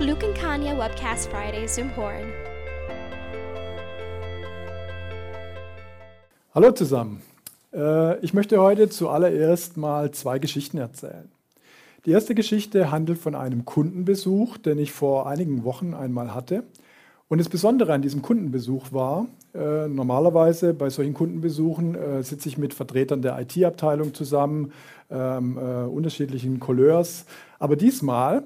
[0.00, 2.32] Luke and Kanya Webcast Friday Zoom Horn.
[6.54, 7.20] Hallo zusammen.
[7.72, 11.28] Äh, Ich möchte heute zuallererst mal zwei Geschichten erzählen.
[12.06, 16.62] Die erste Geschichte handelt von einem Kundenbesuch, den ich vor einigen Wochen einmal hatte.
[17.26, 22.56] Und das Besondere an diesem Kundenbesuch war, äh, normalerweise bei solchen Kundenbesuchen äh, sitze ich
[22.56, 24.72] mit Vertretern der IT-Abteilung zusammen,
[25.10, 27.26] ähm, äh, unterschiedlichen Couleurs.
[27.58, 28.44] Aber diesmal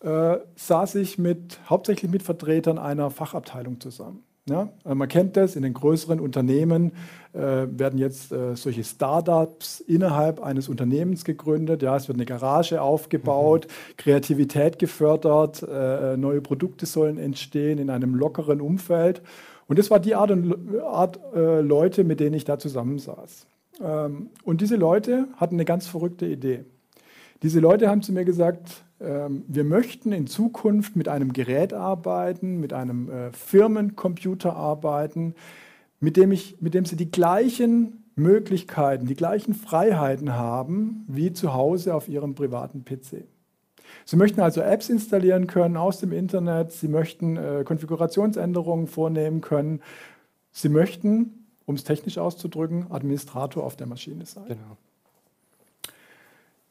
[0.00, 4.24] äh, saß ich mit, hauptsächlich mit Vertretern einer Fachabteilung zusammen.
[4.48, 6.92] Ja, äh, man kennt das, in den größeren Unternehmen
[7.32, 11.82] äh, werden jetzt äh, solche Startups innerhalb eines Unternehmens gegründet.
[11.82, 13.96] Ja, es wird eine Garage aufgebaut, mhm.
[13.96, 19.22] Kreativität gefördert, äh, neue Produkte sollen entstehen in einem lockeren Umfeld.
[19.68, 23.46] Und das war die Art, und, Art äh, Leute, mit denen ich da zusammensaß.
[23.80, 26.64] Ähm, und diese Leute hatten eine ganz verrückte Idee.
[27.42, 32.72] Diese Leute haben zu mir gesagt, wir möchten in Zukunft mit einem Gerät arbeiten, mit
[32.74, 35.34] einem äh, Firmencomputer arbeiten,
[36.00, 41.54] mit dem, ich, mit dem sie die gleichen Möglichkeiten, die gleichen Freiheiten haben wie zu
[41.54, 43.24] Hause auf ihrem privaten PC.
[44.04, 49.80] Sie möchten also Apps installieren können aus dem Internet, Sie möchten äh, Konfigurationsänderungen vornehmen können,
[50.52, 54.44] Sie möchten, um es technisch auszudrücken, Administrator auf der Maschine sein.
[54.48, 54.76] Genau.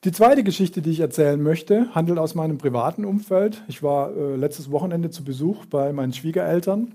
[0.05, 3.65] Die zweite Geschichte, die ich erzählen möchte, handelt aus meinem privaten Umfeld.
[3.67, 6.93] Ich war äh, letztes Wochenende zu Besuch bei meinen Schwiegereltern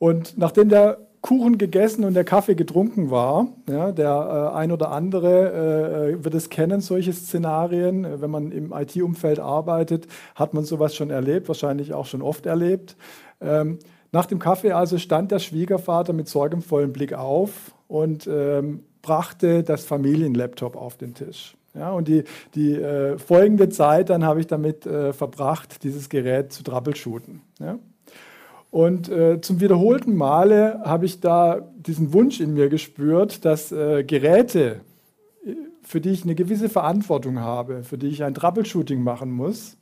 [0.00, 4.90] und nachdem der Kuchen gegessen und der Kaffee getrunken war, ja, der äh, ein oder
[4.90, 8.20] andere äh, wird es kennen, solche Szenarien.
[8.20, 12.96] Wenn man im IT-Umfeld arbeitet, hat man sowas schon erlebt, wahrscheinlich auch schon oft erlebt.
[13.40, 13.78] Ähm,
[14.10, 19.84] nach dem Kaffee also stand der Schwiegervater mit sorgenvollem Blick auf und ähm, brachte das
[19.84, 21.56] Familienlaptop auf den Tisch.
[21.74, 26.52] Ja, und die, die äh, folgende Zeit dann habe ich damit äh, verbracht, dieses Gerät
[26.52, 27.40] zu troubleshooten.
[27.58, 27.78] Ja.
[28.70, 34.02] Und äh, zum wiederholten Male habe ich da diesen Wunsch in mir gespürt, dass äh,
[34.02, 34.80] Geräte,
[35.82, 39.76] für die ich eine gewisse Verantwortung habe, für die ich ein Troubleshooting machen muss,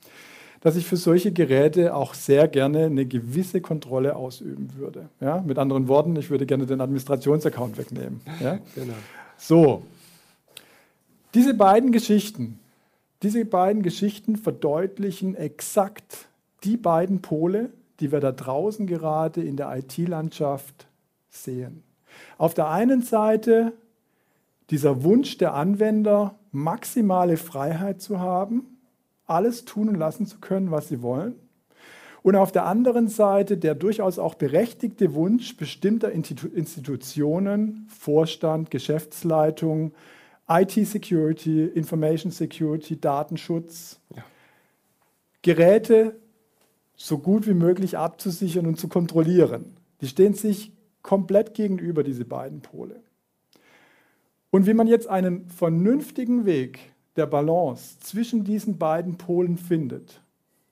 [0.60, 5.08] dass ich für solche Geräte auch sehr gerne eine gewisse Kontrolle ausüben würde.
[5.20, 5.42] Ja?
[5.44, 8.20] Mit anderen Worten, ich würde gerne den Administrationsaccount wegnehmen.
[8.41, 8.58] Ja?
[8.75, 8.94] Genau.
[9.38, 9.82] So,
[11.34, 12.59] diese beiden Geschichten,
[13.22, 16.28] diese beiden Geschichten verdeutlichen exakt
[16.65, 17.70] die beiden Pole,
[18.00, 20.87] die wir da draußen gerade in der IT-Landschaft
[21.31, 21.82] sehen.
[22.38, 23.72] Auf der einen Seite
[24.70, 28.78] dieser Wunsch der Anwender, maximale Freiheit zu haben,
[29.26, 31.34] alles tun und lassen zu können, was sie wollen.
[32.22, 39.93] Und auf der anderen Seite der durchaus auch berechtigte Wunsch bestimmter Institutionen, Vorstand, Geschäftsleitung,
[40.60, 44.22] IT-Security, Information Security, Datenschutz, ja.
[45.42, 46.16] Geräte
[46.94, 49.76] so gut wie möglich abzusichern und zu kontrollieren.
[50.00, 53.02] Die stehen sich komplett gegenüber, diese beiden Pole.
[54.50, 60.20] Und wie man jetzt einen vernünftigen Weg der Balance zwischen diesen beiden Polen findet,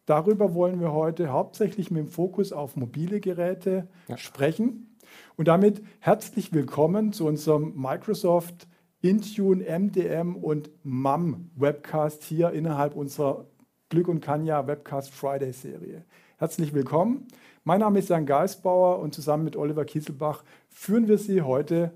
[0.06, 4.16] darüber wollen wir heute hauptsächlich mit dem Fokus auf mobile Geräte ja.
[4.16, 4.96] sprechen.
[5.36, 8.68] Und damit herzlich willkommen zu unserem Microsoft
[9.02, 13.46] Intune, MDM und MAM Webcast hier innerhalb unserer
[13.88, 16.04] Glück und Kanya Webcast Friday Serie.
[16.36, 17.26] Herzlich willkommen.
[17.64, 21.92] Mein Name ist Jan Geisbauer und zusammen mit Oliver Kieselbach führen wir Sie heute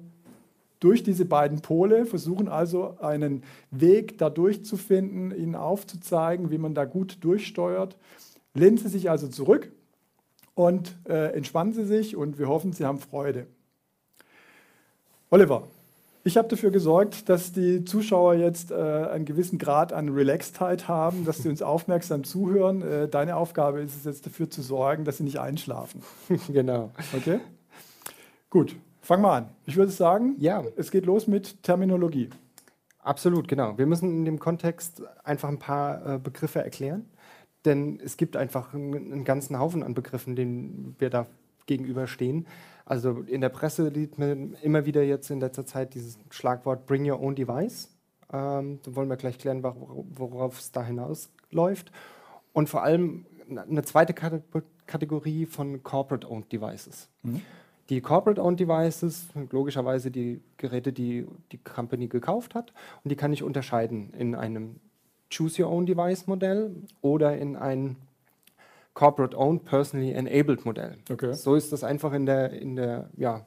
[0.81, 6.87] durch diese beiden Pole, versuchen also einen Weg da durchzufinden, Ihnen aufzuzeigen, wie man da
[6.87, 7.99] gut durchsteuert.
[8.55, 9.71] Lehnen Sie sich also zurück
[10.55, 13.47] und äh, entspannen Sie sich und wir hoffen, Sie haben Freude.
[15.29, 15.69] Oliver,
[16.27, 21.27] ich habe dafür gesorgt, dass die Zuschauer jetzt äh, einen gewissen Grad an Relaxedheit haben,
[21.27, 22.81] dass sie uns aufmerksam zuhören.
[22.81, 26.03] Äh, deine Aufgabe ist es jetzt dafür zu sorgen, dass sie nicht einschlafen.
[26.49, 26.93] genau.
[27.15, 27.41] Okay?
[28.49, 29.51] Gut, fang mal an.
[29.67, 30.65] Ich würde sagen, ja.
[30.77, 32.31] es geht los mit Terminologie.
[33.01, 33.77] Absolut, genau.
[33.77, 37.05] Wir müssen in dem Kontext einfach ein paar äh, Begriffe erklären,
[37.67, 41.27] denn es gibt einfach einen, einen ganzen Haufen an Begriffen, denen wir da
[41.67, 42.47] gegenüberstehen.
[42.85, 47.11] Also in der Presse liest man immer wieder jetzt in letzter Zeit dieses Schlagwort Bring
[47.11, 47.89] Your Own Device.
[48.33, 51.93] Ähm, da wollen wir gleich klären, worauf es da hinausläuft.
[52.53, 54.15] Und vor allem eine zweite
[54.87, 57.09] Kategorie von Corporate-Owned Devices.
[57.23, 57.43] Mhm.
[57.91, 62.73] Die Corporate-Owned Devices sind logischerweise die Geräte, die die Company gekauft hat.
[63.03, 64.77] Und die kann ich unterscheiden in einem
[65.35, 67.97] Choose Your Own Device Modell oder in ein
[68.95, 70.97] Corporate-Owned, Personally Enabled Modell.
[71.11, 71.35] Okay.
[71.35, 73.47] So ist das einfach in der, in der ja,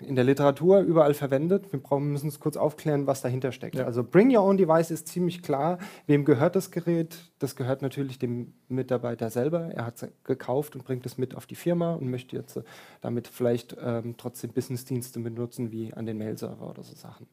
[0.00, 1.72] in der Literatur überall verwendet.
[1.72, 3.76] Wir brauchen, müssen es kurz aufklären, was dahinter steckt.
[3.76, 3.86] Ja.
[3.86, 5.78] Also Bring Your Own Device ist ziemlich klar.
[6.06, 7.16] Wem gehört das Gerät?
[7.38, 9.70] Das gehört natürlich dem Mitarbeiter selber.
[9.72, 12.62] Er hat es gekauft und bringt es mit auf die Firma und möchte jetzt äh,
[13.00, 17.26] damit vielleicht ähm, trotzdem Businessdienste benutzen, wie an den Mail-Server oder so Sachen.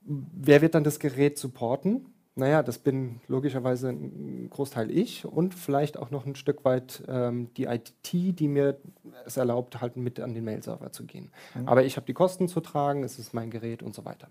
[0.00, 2.06] Wer wird dann das Gerät supporten?
[2.34, 7.52] Naja, das bin logischerweise ein Großteil ich und vielleicht auch noch ein Stück weit ähm,
[7.54, 8.78] die IT, die mir
[9.26, 11.30] es erlaubt, halt mit an den Mail-Server zu gehen.
[11.66, 14.28] Aber ich habe die Kosten zu tragen, es ist mein Gerät und so weiter.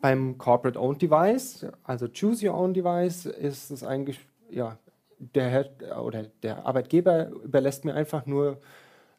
[0.00, 4.18] Beim Corporate Owned Device, also Choose Your Own Device, ist es eigentlich,
[4.50, 4.76] ja,
[5.18, 8.58] der, Herr- oder der Arbeitgeber überlässt mir einfach nur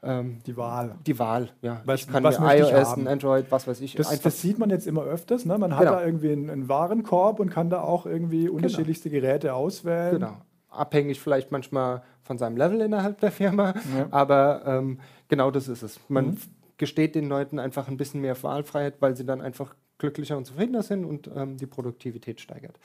[0.04, 0.96] ähm, Die Wahl.
[1.06, 1.50] die Wahl.
[1.62, 1.82] Ja.
[1.86, 4.70] Was- ich kann was mir iOS, ein Android, was weiß ich, Das, das sieht man
[4.70, 5.46] jetzt immer öfters.
[5.46, 5.58] Ne?
[5.58, 5.94] Man hat Genau.
[5.94, 10.20] da irgendwie einen, einen Warenkorb und kann da auch irgendwie unterschiedlichste Geräte auswählen.
[10.20, 10.38] Genau.
[10.70, 14.08] Abhängig vielleicht manchmal von seinem Level innerhalb der Firma, Ja.
[14.12, 15.00] aber ähm,
[15.30, 16.00] genau das ist es.
[16.10, 16.38] Man Mhm.
[16.78, 20.84] gesteht den Leuten einfach ein bisschen mehr Wahlfreiheit, weil sie dann einfach glücklicher und zufriedener
[20.84, 22.78] sind und ähm, die Produktivität steigert.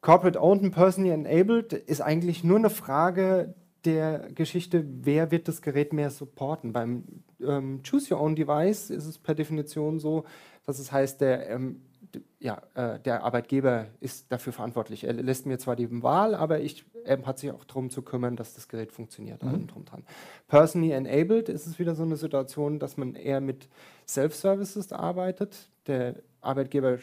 [0.00, 3.54] Corporate Owned and Personally Enabled ist eigentlich nur eine Frage
[3.84, 6.72] der Geschichte, wer wird das Gerät mehr supporten.
[6.72, 7.04] Beim
[7.40, 10.24] ähm, Choose Your Own Device ist es per Definition so,
[10.66, 11.82] dass es heißt, der, ähm,
[12.40, 15.04] ja, äh, der Arbeitgeber ist dafür verantwortlich.
[15.04, 18.36] Er lässt mir zwar die Wahl, aber ich, er hat sich auch darum zu kümmern,
[18.36, 19.42] dass das Gerät funktioniert.
[19.44, 20.04] allem drum dran.
[20.48, 23.68] Personally Enabled ist es wieder so eine Situation, dass man eher mit
[24.06, 25.68] Self-Services arbeitet.
[25.86, 26.98] Der Arbeitgeber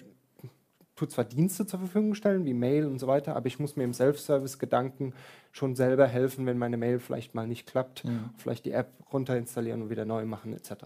[0.96, 3.84] tut zwar Dienste zur Verfügung stellen, wie Mail und so weiter, aber ich muss mir
[3.84, 5.14] im Self-Service-Gedanken
[5.52, 8.04] schon selber helfen, wenn meine Mail vielleicht mal nicht klappt,
[8.38, 10.86] vielleicht die App runterinstallieren und wieder neu machen etc.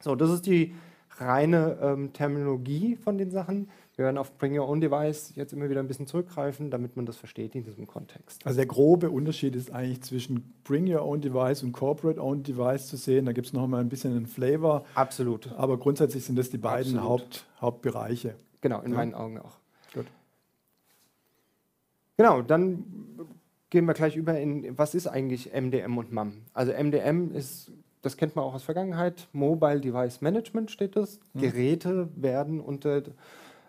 [0.00, 0.74] So, das ist die
[1.20, 3.68] reine ähm, Terminologie von den Sachen.
[3.96, 7.06] Wir werden auf Bring Your Own Device jetzt immer wieder ein bisschen zurückgreifen, damit man
[7.06, 8.46] das versteht in diesem Kontext.
[8.46, 12.86] Also der grobe Unterschied ist eigentlich zwischen Bring Your Own Device und Corporate Owned Device
[12.86, 13.26] zu sehen.
[13.26, 15.50] Da gibt es noch mal ein bisschen einen Flavor, Absolut.
[15.56, 17.22] aber grundsätzlich sind das die beiden Absolut.
[17.22, 18.36] Haupt, Hauptbereiche.
[18.60, 18.96] Genau, in Ja.
[18.98, 19.56] meinen Augen auch.
[19.94, 20.06] Gut.
[22.16, 22.84] Genau, dann
[23.70, 26.32] gehen wir gleich über in, was ist eigentlich MDM und MAM?
[26.54, 27.70] Also MDM ist,
[28.02, 31.20] das kennt man auch aus Vergangenheit, Mobile Device Management steht das.
[31.34, 33.02] Geräte werden unter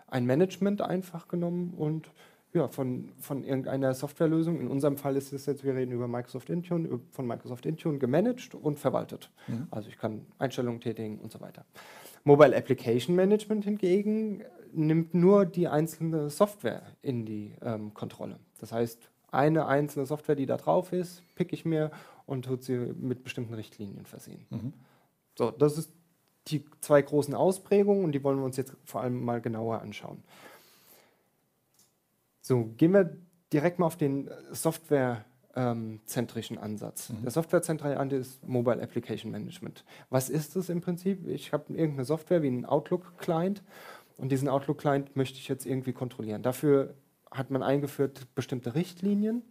[0.08, 2.10] ein Management einfach genommen und
[2.52, 6.50] ja, von, von irgendeiner Softwarelösung, in unserem Fall ist es jetzt, wir reden über Microsoft
[6.50, 9.30] Intune, über- von Microsoft Intune gemanagt und verwaltet.
[9.70, 11.64] Also ich kann Einstellungen tätigen und so weiter.
[12.24, 18.38] Mobile Application Management hingegen nimmt nur die einzelne Software in die ähm, Kontrolle.
[18.60, 21.90] Das heißt, eine einzelne Software, die da drauf ist, pick ich mir
[22.26, 24.44] und tut sie mit bestimmten Richtlinien versehen.
[25.38, 25.92] So, das ist
[26.48, 30.22] die zwei großen Ausprägungen und die wollen wir uns jetzt vor allem mal genauer anschauen.
[32.40, 33.16] So, gehen wir
[33.52, 37.12] direkt mal auf den äh, softwarezentrischen Ansatz.
[37.22, 39.84] Der softwarezentrische Ansatz ist Mobile Application Management.
[40.08, 41.28] Was ist das im Prinzip?
[41.28, 43.62] Ich habe irgendeine Software wie einen Outlook-Client
[44.20, 46.42] und diesen Outlook-Client möchte ich jetzt irgendwie kontrollieren.
[46.42, 46.94] Dafür
[47.30, 49.42] hat man eingeführt bestimmte Richtlinien,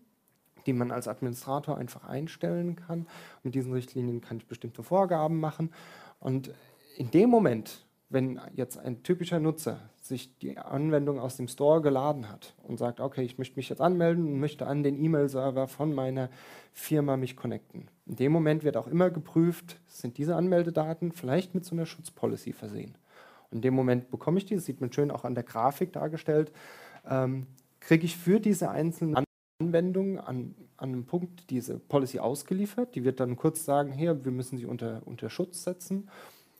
[0.67, 3.07] die man als Administrator einfach einstellen kann.
[3.41, 5.71] Mit diesen Richtlinien kann ich bestimmte Vorgaben machen.
[6.19, 6.53] Und
[6.97, 12.29] in dem Moment, wenn jetzt ein typischer Nutzer sich die Anwendung aus dem Store geladen
[12.29, 15.95] hat und sagt, okay, ich möchte mich jetzt anmelden und möchte an den E-Mail-Server von
[15.95, 16.29] meiner
[16.73, 17.89] Firma mich connecten.
[18.05, 22.53] In dem Moment wird auch immer geprüft, sind diese Anmeldedaten vielleicht mit so einer Schutzpolicy
[22.53, 22.98] versehen.
[23.51, 26.51] In dem Moment bekomme ich die, das sieht man schön auch an der Grafik dargestellt,
[27.09, 27.47] ähm,
[27.79, 29.25] kriege ich für diese einzelnen
[29.61, 32.95] Anwendungen an, an einem Punkt diese Policy ausgeliefert.
[32.95, 36.09] Die wird dann kurz sagen, hier, wir müssen sie unter, unter Schutz setzen.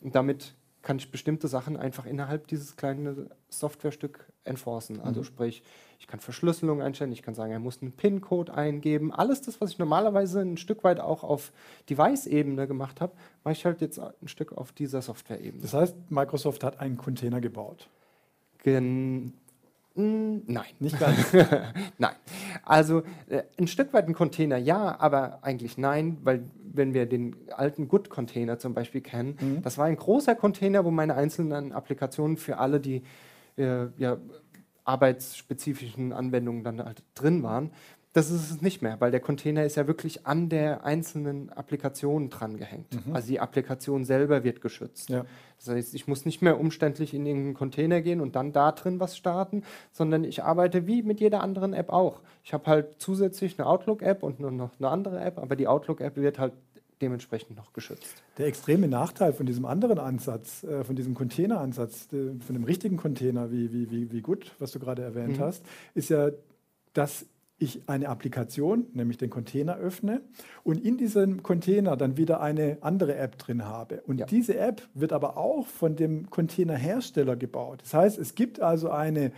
[0.01, 5.01] Und damit kann ich bestimmte Sachen einfach innerhalb dieses kleinen Softwarestück enforcen.
[5.01, 5.63] Also sprich,
[5.99, 9.13] ich kann Verschlüsselung einstellen, ich kann sagen, er muss einen PIN-Code eingeben.
[9.13, 11.51] Alles das, was ich normalerweise ein Stück weit auch auf
[11.89, 15.61] Device-Ebene gemacht habe, mache ich halt jetzt ein Stück auf dieser Software-Ebene.
[15.61, 17.89] Das heißt, Microsoft hat einen Container gebaut.
[18.63, 19.33] Gen
[19.99, 20.65] Nein.
[20.79, 21.33] Nicht ganz.
[21.97, 22.15] nein.
[22.63, 27.35] Also äh, ein Stück weit ein Container ja, aber eigentlich nein, weil wenn wir den
[27.51, 32.59] alten Good-Container zum Beispiel kennen, das war ein großer Container, wo meine einzelnen Applikationen für
[32.59, 33.01] alle die
[33.57, 34.17] äh, ja,
[34.85, 37.71] arbeitsspezifischen Anwendungen dann halt drin waren.
[38.13, 42.31] Das ist es nicht mehr, weil der Container ist ja wirklich an der einzelnen Applikation
[42.31, 42.87] dran gehängt.
[43.13, 45.09] Also die Applikation selber wird geschützt.
[45.09, 45.25] Ja.
[45.57, 48.99] Das heißt, ich muss nicht mehr umständlich in irgendeinen Container gehen und dann da drin
[48.99, 52.21] was starten, sondern ich arbeite wie mit jeder anderen App auch.
[52.43, 56.39] Ich habe halt zusätzlich eine Outlook-App und noch eine andere App, aber die Outlook-App wird
[56.39, 56.53] halt
[57.03, 58.23] dementsprechend noch geschützt.
[58.39, 62.97] Der extreme Nachteil von diesem anderen Ansatz, äh, von diesem Container-Ansatz, äh, von dem richtigen
[62.97, 65.41] Container wie, wie, wie, wie gut, was du gerade erwähnt Mhm.
[65.43, 65.63] hast,
[65.93, 66.31] ist ja,
[66.93, 67.27] dass
[67.59, 70.21] ich eine Applikation, nämlich den Container öffne
[70.63, 74.01] und in diesem Container dann wieder eine andere App drin habe.
[74.07, 74.25] Und ja.
[74.25, 77.81] diese App wird aber auch von dem Containerhersteller gebaut.
[77.83, 79.31] Das heißt, es gibt also eine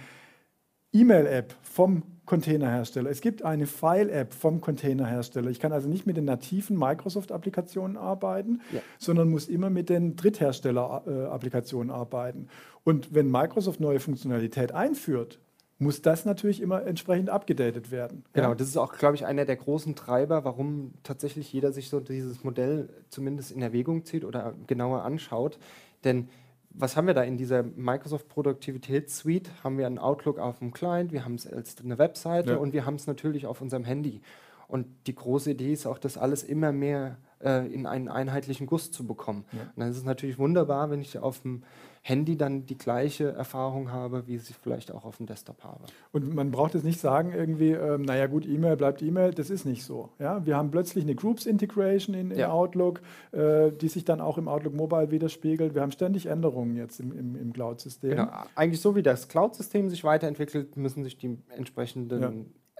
[0.93, 3.09] E-Mail-App vom Containerhersteller.
[3.09, 5.49] Es gibt eine File-App vom Containerhersteller.
[5.49, 8.81] Ich kann also nicht mit den nativen Microsoft-Applikationen arbeiten, ja.
[8.99, 12.47] sondern muss immer mit den Dritthersteller-Applikationen arbeiten.
[12.83, 15.39] Und wenn Microsoft neue Funktionalität einführt,
[15.81, 18.23] muss das natürlich immer entsprechend abgedatet werden.
[18.33, 18.55] Genau, ja?
[18.55, 22.43] das ist auch, glaube ich, einer der großen Treiber, warum tatsächlich jeder sich so dieses
[22.43, 25.57] Modell zumindest in Erwägung zieht oder genauer anschaut.
[26.03, 26.29] Denn
[26.69, 29.49] was haben wir da in dieser Microsoft Produktivitätssuite?
[29.63, 32.57] Haben wir einen Outlook auf dem Client, wir haben es als eine Webseite ja.
[32.57, 34.21] und wir haben es natürlich auf unserem Handy.
[34.67, 38.91] Und die große Idee ist auch, das alles immer mehr äh, in einen einheitlichen Guss
[38.91, 39.45] zu bekommen.
[39.51, 39.61] Ja.
[39.61, 41.63] Und dann ist es natürlich wunderbar, wenn ich auf dem
[42.03, 45.85] Handy dann die gleiche Erfahrung habe, wie ich vielleicht auch auf dem Desktop habe.
[46.11, 49.65] Und man braucht jetzt nicht sagen, irgendwie, ähm, naja gut, E-Mail bleibt E-Mail, das ist
[49.65, 50.09] nicht so.
[50.17, 50.43] Ja?
[50.43, 52.51] Wir haben plötzlich eine Groups Integration in, in ja.
[52.51, 55.75] Outlook, äh, die sich dann auch im Outlook Mobile widerspiegelt.
[55.75, 58.09] Wir haben ständig Änderungen jetzt im, im, im Cloud-System.
[58.09, 58.31] Genau.
[58.55, 62.31] Eigentlich so wie das Cloud-System sich weiterentwickelt, müssen sich die entsprechenden ja.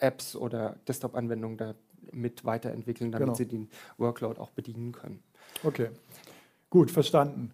[0.07, 1.75] Apps oder Desktop-Anwendungen da
[2.11, 3.35] mit weiterentwickeln, damit genau.
[3.35, 5.21] sie den Workload auch bedienen können.
[5.63, 5.89] Okay,
[6.71, 7.51] gut, verstanden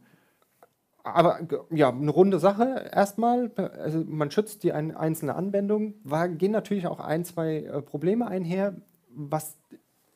[1.14, 3.52] aber ja, eine runde Sache erstmal.
[3.56, 5.96] Also man schützt die ein, einzelne Anwendung.
[6.04, 8.76] War, gehen natürlich auch ein, zwei äh, Probleme einher.
[9.10, 9.58] Was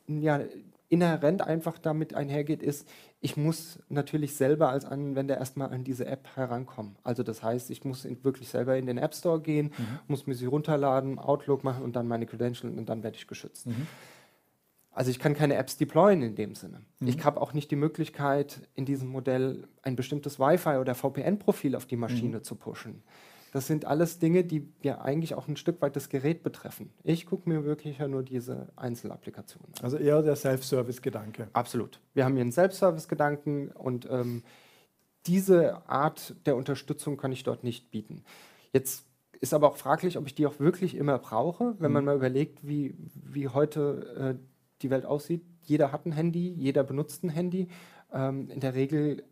[0.07, 0.41] ja
[0.91, 2.87] inhärent einfach damit einhergeht, ist,
[3.21, 6.97] ich muss natürlich selber als Anwender erstmal an diese App herankommen.
[7.03, 9.99] Also das heißt, ich muss in, wirklich selber in den App Store gehen, mhm.
[10.07, 13.67] muss mir sie runterladen, Outlook machen und dann meine Credentials und dann werde ich geschützt.
[13.67, 13.87] Mhm.
[14.93, 16.81] Also ich kann keine Apps deployen in dem Sinne.
[16.99, 17.07] Mhm.
[17.07, 21.85] Ich habe auch nicht die Möglichkeit, in diesem Modell ein bestimmtes Wi-Fi oder VPN-Profil auf
[21.85, 22.43] die Maschine mhm.
[22.43, 23.03] zu pushen.
[23.53, 26.89] Das sind alles Dinge, die ja eigentlich auch ein Stück weit das Gerät betreffen.
[27.03, 29.83] Ich gucke mir wirklich ja nur diese Einzelapplikationen an.
[29.83, 31.49] Also eher der Self-Service-Gedanke.
[31.51, 31.99] Absolut.
[32.13, 34.43] Wir haben hier einen Self-Service-Gedanken und ähm,
[35.25, 38.23] diese Art der Unterstützung kann ich dort nicht bieten.
[38.71, 39.05] Jetzt
[39.41, 41.93] ist aber auch fraglich, ob ich die auch wirklich immer brauche, wenn mhm.
[41.93, 44.50] man mal überlegt, wie, wie heute äh,
[44.83, 45.43] die Welt aussieht.
[45.63, 47.67] Jeder hat ein Handy, jeder benutzt ein Handy.
[48.13, 49.23] Ähm, in der Regel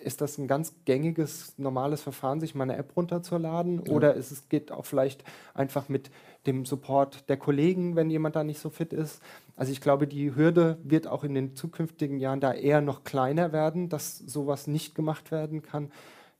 [0.00, 3.84] ist das ein ganz gängiges, normales Verfahren, sich mal eine App runterzuladen.
[3.84, 3.92] Ja.
[3.92, 6.10] Oder es, es geht auch vielleicht einfach mit
[6.46, 9.20] dem Support der Kollegen, wenn jemand da nicht so fit ist.
[9.56, 13.52] Also ich glaube, die Hürde wird auch in den zukünftigen Jahren da eher noch kleiner
[13.52, 15.90] werden, dass sowas nicht gemacht werden kann.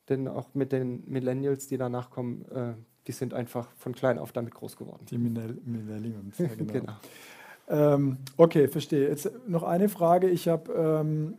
[0.09, 2.75] Denn auch mit den Millennials, die danach kommen, äh,
[3.07, 5.07] die sind einfach von klein auf damit groß geworden.
[5.11, 6.73] Die Millennials, ja, genau.
[6.73, 6.93] genau.
[7.69, 9.09] Ähm, okay, verstehe.
[9.09, 10.29] Jetzt noch eine Frage.
[10.29, 11.35] Ich habe ähm,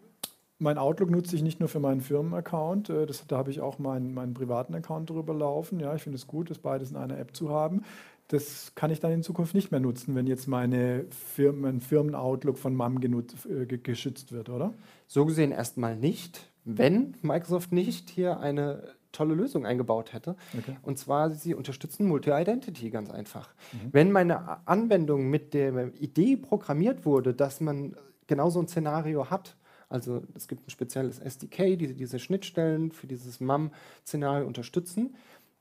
[0.59, 4.13] mein Outlook nutze ich nicht nur für meinen Firmenaccount, äh, da habe ich auch meinen,
[4.13, 5.79] meinen privaten Account drüber laufen.
[5.79, 7.83] Ja, ich finde es gut, das beides in einer App zu haben.
[8.27, 12.75] Das kann ich dann in Zukunft nicht mehr nutzen, wenn jetzt meine Firmen, Firmen-Outlook von
[12.75, 14.73] MAM äh, geschützt wird, oder?
[15.07, 18.83] So gesehen erstmal nicht, wenn Microsoft nicht hier eine
[19.17, 20.35] tolle Lösung eingebaut hätte.
[20.57, 20.77] Okay.
[20.83, 23.49] Und zwar, sie unterstützen Multi-Identity ganz einfach.
[23.73, 23.89] Mhm.
[23.91, 27.95] Wenn meine Anwendung mit der Idee programmiert wurde, dass man
[28.27, 29.55] genau so ein Szenario hat,
[29.89, 35.15] also es gibt ein spezielles SDK, die diese Schnittstellen für dieses MAM-Szenario unterstützen,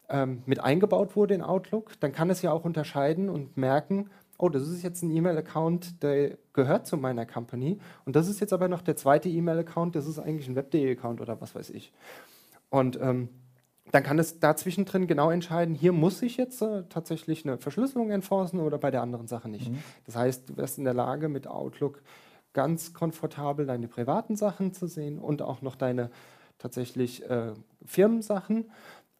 [0.08, 4.48] ähm, mit eingebaut wurde in Outlook, dann kann es ja auch unterscheiden und merken, oh,
[4.48, 8.68] das ist jetzt ein E-Mail-Account, der gehört zu meiner Company und das ist jetzt aber
[8.68, 11.92] noch der zweite E-Mail-Account, das ist eigentlich ein Web.de-Account oder was weiß ich.
[12.68, 13.28] Und ähm,
[13.92, 18.10] dann kann es dazwischen drin genau entscheiden, hier muss ich jetzt äh, tatsächlich eine Verschlüsselung
[18.10, 19.70] enforcen oder bei der anderen Sache nicht.
[19.70, 19.82] Mhm.
[20.04, 22.02] Das heißt, du wirst in der Lage, mit Outlook
[22.52, 26.10] ganz komfortabel deine privaten Sachen zu sehen und auch noch deine
[26.58, 27.52] tatsächlich äh,
[27.84, 28.70] Firmensachen.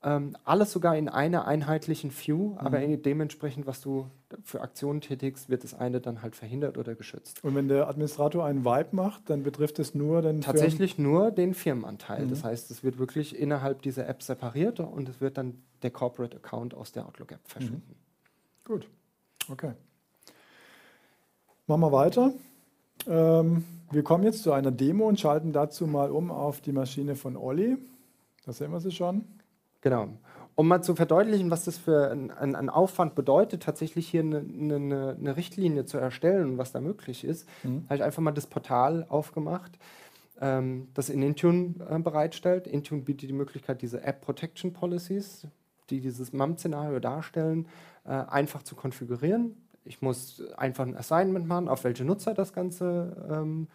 [0.07, 2.59] Ähm, alles sogar in einer einheitlichen View, mhm.
[2.59, 4.07] aber dementsprechend, was du
[4.45, 7.43] für Aktionen tätigst, wird das eine dann halt verhindert oder geschützt.
[7.43, 11.31] Und wenn der Administrator einen Vibe macht, dann betrifft es nur den Tatsächlich Firmen nur
[11.33, 12.25] den Firmenanteil.
[12.27, 12.31] Mhm.
[12.31, 16.37] Das heißt, es wird wirklich innerhalb dieser App separiert und es wird dann der Corporate
[16.37, 17.83] Account aus der Outlook-App verschwinden.
[17.89, 18.73] Mhm.
[18.73, 18.89] Gut,
[19.51, 19.73] okay.
[21.67, 22.33] Machen wir weiter.
[23.09, 27.17] Ähm, wir kommen jetzt zu einer Demo und schalten dazu mal um auf die Maschine
[27.17, 27.77] von Olli.
[28.45, 29.25] Da sehen wir sie schon.
[29.87, 30.09] Genau.
[30.57, 34.39] Um mal zu verdeutlichen, was das für ein, ein, ein Aufwand bedeutet, tatsächlich hier eine,
[34.39, 37.85] eine, eine, Richtlinie zu erstellen und was da möglich ist, mhm.
[37.85, 39.79] habe ich einfach mal das Portal aufgemacht,
[40.41, 42.67] ähm, das in Intune äh, bereitstellt.
[42.67, 45.47] Intune bietet die Möglichkeit, diese App Protection Policies,
[45.89, 47.69] die dieses MAM-Szenario darstellen,
[48.05, 49.55] äh, einfach zu konfigurieren.
[49.85, 53.69] Ich muss einfach ein Assignment machen, auf welche Nutzer das Ganze ähm,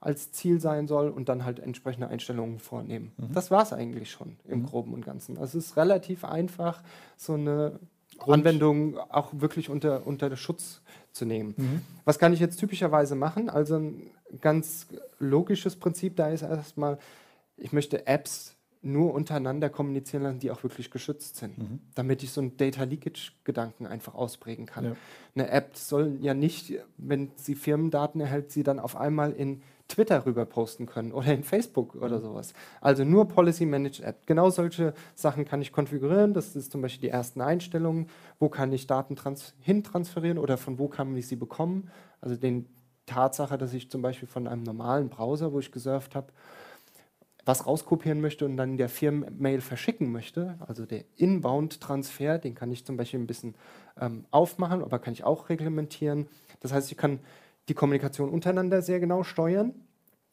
[0.00, 3.12] als Ziel sein soll und dann halt entsprechende Einstellungen vornehmen.
[3.16, 3.32] Mhm.
[3.32, 4.66] Das war es eigentlich schon im mhm.
[4.66, 5.38] Groben und Ganzen.
[5.38, 6.82] Also es ist relativ einfach,
[7.16, 7.80] so eine
[8.18, 10.80] Anwendungen auch wirklich unter, unter Schutz
[11.12, 11.54] zu nehmen.
[11.56, 11.80] Mhm.
[12.04, 13.48] Was kann ich jetzt typischerweise machen?
[13.48, 14.10] Also ein
[14.40, 14.86] ganz
[15.18, 16.98] logisches Prinzip da ist erstmal,
[17.56, 21.80] ich möchte Apps nur untereinander kommunizieren lassen, die auch wirklich geschützt sind, Mhm.
[21.94, 24.84] damit ich so einen Data Leakage-Gedanken einfach ausprägen kann.
[24.84, 24.96] Ja.
[25.34, 30.26] Eine App soll ja nicht, wenn sie Firmendaten erhält, sie dann auf einmal in Twitter
[30.26, 32.54] rüber posten können oder in Facebook oder sowas.
[32.80, 34.26] Also nur Policy Managed App.
[34.26, 36.34] Genau solche Sachen kann ich konfigurieren.
[36.34, 38.08] Das ist zum Beispiel die ersten Einstellungen.
[38.38, 41.90] Wo kann ich Daten trans hin transferieren oder von wo kann ich sie bekommen?
[42.20, 42.66] Also den
[43.06, 46.32] Tatsache, dass ich zum Beispiel von einem normalen Browser, wo ich gesurft habe,
[47.44, 52.72] was rauskopieren möchte und dann in der Firmenmail verschicken möchte, also der Inbound-Transfer, den kann
[52.72, 53.54] ich zum Beispiel ein bisschen
[54.00, 56.26] ähm, aufmachen, aber kann ich auch reglementieren.
[56.58, 57.20] Das heißt, ich kann
[57.68, 59.74] die Kommunikation untereinander sehr genau steuern.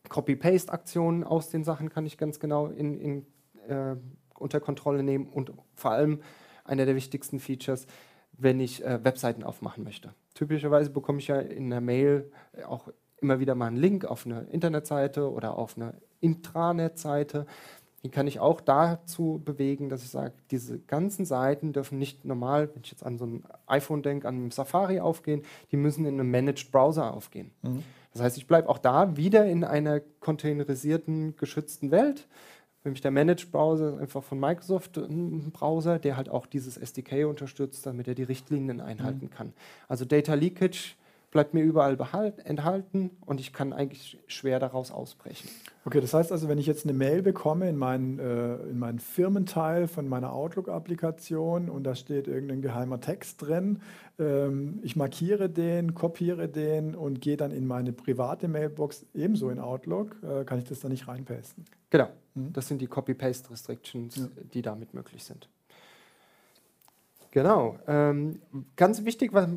[0.09, 3.25] Copy-Paste-Aktionen aus den Sachen kann ich ganz genau in, in,
[3.67, 3.95] äh,
[4.37, 6.21] unter Kontrolle nehmen und vor allem
[6.65, 7.87] einer der wichtigsten Features,
[8.33, 10.13] wenn ich äh, Webseiten aufmachen möchte.
[10.33, 12.89] Typischerweise bekomme ich ja in der Mail äh, auch
[13.21, 17.45] immer wieder mal einen Link auf eine Internetseite oder auf eine Intranet-Seite.
[18.03, 22.69] Die kann ich auch dazu bewegen, dass ich sage, diese ganzen Seiten dürfen nicht normal,
[22.73, 26.19] wenn ich jetzt an so ein iPhone denke, an einem Safari aufgehen, die müssen in
[26.19, 27.51] einem Managed Browser aufgehen.
[28.11, 32.27] Das heißt, ich bleibe auch da wieder in einer containerisierten, geschützten Welt.
[32.83, 37.85] Nämlich der Managed Browser einfach von Microsoft ein Browser, der halt auch dieses SDK unterstützt,
[37.85, 39.53] damit er die Richtlinien einhalten kann.
[39.87, 40.95] Also Data Leakage
[41.33, 41.97] bleibt mir überall
[42.45, 45.49] enthalten und ich kann eigentlich schwer daraus ausbrechen.
[45.83, 48.99] Okay, das heißt also, wenn ich jetzt eine Mail bekomme in meinen, äh, in meinen
[48.99, 53.81] Firmenteil von meiner Outlook-Applikation und da steht irgendein geheimer Text drin,
[54.19, 59.59] ähm, ich markiere den, kopiere den und gehe dann in meine private Mailbox ebenso in
[59.59, 61.65] Outlook, äh, kann ich das da nicht reinpasten.
[61.89, 62.53] Genau, Mhm.
[62.53, 64.27] das sind die Copy-Paste-Restrictions, Ja.
[64.53, 65.49] die damit möglich sind.
[67.33, 67.79] Genau.
[67.87, 68.43] Ähm,
[68.75, 69.49] ganz wichtig, was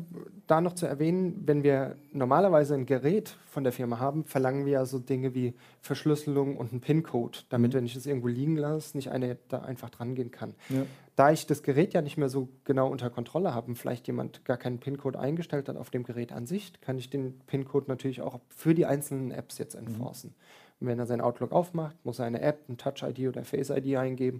[0.47, 4.73] da noch zu erwähnen, wenn wir normalerweise ein Gerät von der Firma haben, verlangen wir
[4.73, 7.77] ja so Dinge wie Verschlüsselung und einen PIN-Code, damit, Mhm.
[7.77, 10.55] wenn ich es irgendwo liegen lasse, nicht einer da einfach dran gehen kann.
[10.69, 10.87] Ja.
[11.15, 14.43] Da ich das Gerät ja nicht mehr so genau unter Kontrolle habe und vielleicht jemand
[14.43, 18.21] gar keinen PIN-Code eingestellt hat auf dem Gerät an sich, kann ich den PIN-Code natürlich
[18.21, 20.33] auch für die einzelnen Apps jetzt enforcen.
[20.79, 24.39] Und wenn er sein Outlook aufmacht, muss er eine App, ein Touch-ID oder Face-ID eingeben,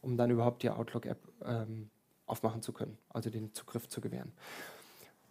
[0.00, 1.90] um dann überhaupt die Outlook-App ähm,
[2.28, 4.32] aufmachen zu können, also den Zugriff zu gewähren.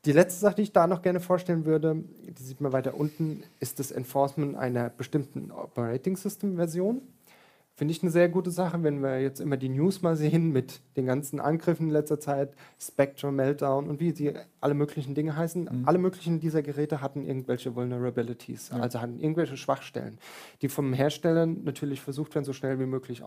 [0.05, 3.43] Die letzte Sache, die ich da noch gerne vorstellen würde, die sieht man weiter unten,
[3.59, 7.01] ist das Enforcement einer bestimmten Operating System-Version.
[7.75, 10.81] Finde ich eine sehr gute Sache, wenn wir jetzt immer die News mal sehen mit
[10.95, 15.85] den ganzen Angriffen in letzter Zeit, Spectrum, Meltdown und wie sie alle möglichen Dinge heißen.
[15.85, 20.17] Alle möglichen dieser Geräte hatten irgendwelche Vulnerabilities, also hatten irgendwelche Schwachstellen,
[20.63, 23.21] die vom Hersteller natürlich versucht werden, so schnell wie möglich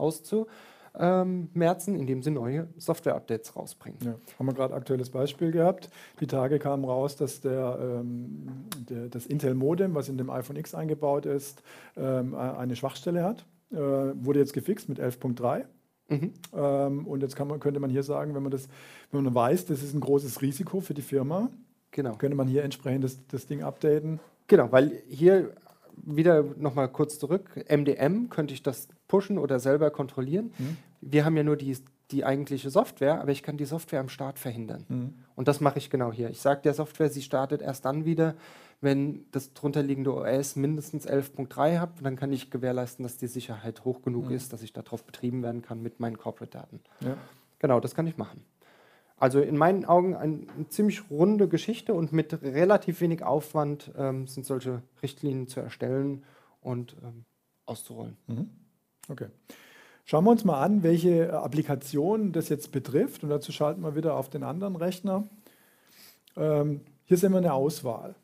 [0.95, 3.99] auszumerzen, indem sie neue Software-Updates rausbringen.
[4.05, 5.91] Ja, haben wir gerade aktuelles Beispiel gehabt.
[6.21, 10.75] Die Tage kam raus, dass der, ähm, der, das Intel-Modem, was in dem iPhone X
[10.75, 11.63] eingebaut ist,
[11.97, 13.47] ähm, eine Schwachstelle hat.
[13.73, 15.65] Äh, wurde jetzt gefixt mit 11.3.
[16.09, 16.33] Mhm.
[16.57, 18.69] Ähm, und jetzt kann man, könnte man hier sagen, wenn man, das,
[19.13, 21.51] wenn man weiß, das ist ein großes Risiko für die Firma,
[21.93, 22.15] Genau.
[22.17, 24.21] könnte man hier entsprechend das, das Ding updaten.
[24.47, 25.53] Genau, weil hier
[25.97, 30.53] wieder nochmal kurz zurück, MDM könnte ich das pushen oder selber kontrollieren.
[31.01, 31.77] Wir haben ja nur die,
[32.13, 34.87] die eigentliche Software, aber ich kann die Software am Start verhindern.
[35.35, 36.31] Und das mache ich genau hier.
[36.31, 38.37] Ich sage der Software, sie startet erst dann wieder,
[38.81, 41.91] wenn das drunterliegende OS mindestens 11.3 hat.
[42.03, 45.61] Dann kann ich gewährleisten, dass die Sicherheit hoch genug ist, dass ich darauf betrieben werden
[45.61, 46.81] kann mit meinen Corporate-Daten.
[47.01, 47.17] Ja.
[47.59, 48.45] Genau, das kann ich machen.
[49.19, 54.27] Also in meinen Augen ein, eine ziemlich runde Geschichte und mit relativ wenig Aufwand ähm,
[54.27, 56.25] sind solche Richtlinien zu erstellen
[56.63, 57.25] und ähm,
[57.67, 58.17] auszurollen.
[59.11, 59.29] Okay.
[60.05, 63.23] Schauen wir uns mal an, welche Applikation das jetzt betrifft.
[63.23, 65.29] Und dazu schalten wir wieder auf den anderen Rechner.
[66.37, 68.15] Ähm, hier sehen wir eine Auswahl.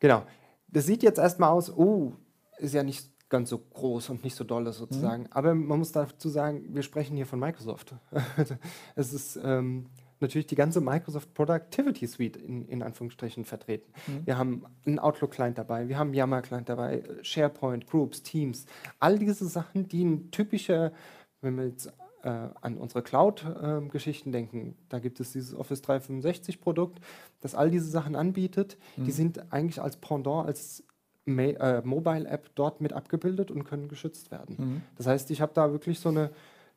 [0.00, 0.22] Genau.
[0.68, 2.12] Das sieht jetzt erstmal aus, oh,
[2.58, 5.26] ist ja nicht ganz so groß und nicht so dolle sozusagen.
[5.30, 7.94] Aber man muss dazu sagen, wir sprechen hier von Microsoft.
[8.96, 9.86] es ist ähm,
[10.20, 13.92] natürlich die ganze Microsoft Productivity Suite in, in Anführungsstrichen vertreten.
[14.24, 18.66] Wir haben einen Outlook-Client dabei, wir haben einen Yammer-Client dabei, SharePoint, Groups, Teams.
[18.98, 20.92] All diese Sachen, die ein typischer,
[21.40, 27.00] wenn wir jetzt äh, an unsere Cloud-Geschichten denken, da gibt es dieses Office 365-Produkt,
[27.40, 28.76] das all diese Sachen anbietet.
[28.96, 30.84] Die sind eigentlich als Pendant, als
[31.26, 34.82] äh, Mobile-App dort mit abgebildet und können geschützt werden.
[34.96, 36.30] Das heißt, ich habe da wirklich so eine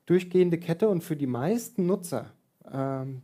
[0.05, 2.31] durchgehende Kette und für die meisten Nutzer,
[2.71, 3.21] ähm,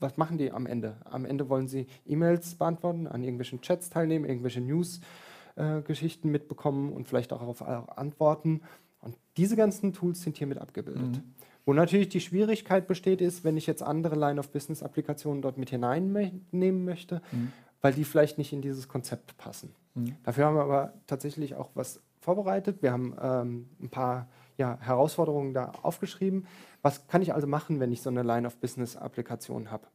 [0.00, 0.96] was machen die am Ende?
[1.04, 7.32] Am Ende wollen sie E-Mails beantworten, an irgendwelchen Chats teilnehmen, irgendwelche News-Geschichten mitbekommen und vielleicht
[7.32, 8.62] auch auf antworten.
[9.00, 11.22] Und diese ganzen Tools sind hier mit abgebildet.
[11.64, 17.22] Wo natürlich die Schwierigkeit besteht, ist, wenn ich jetzt andere Line-of-Business-Applikationen dort mit hineinnehmen möchte,
[17.32, 17.52] mhm.
[17.80, 19.74] weil die vielleicht nicht in dieses Konzept passen.
[19.94, 20.16] Mhm.
[20.24, 22.82] Dafür haben wir aber tatsächlich auch was vorbereitet.
[22.82, 24.28] Wir haben ähm, ein paar
[24.60, 26.46] ja, Herausforderungen da aufgeschrieben.
[26.82, 29.86] Was kann ich also machen, wenn ich so eine Line-of-Business-Applikation habe?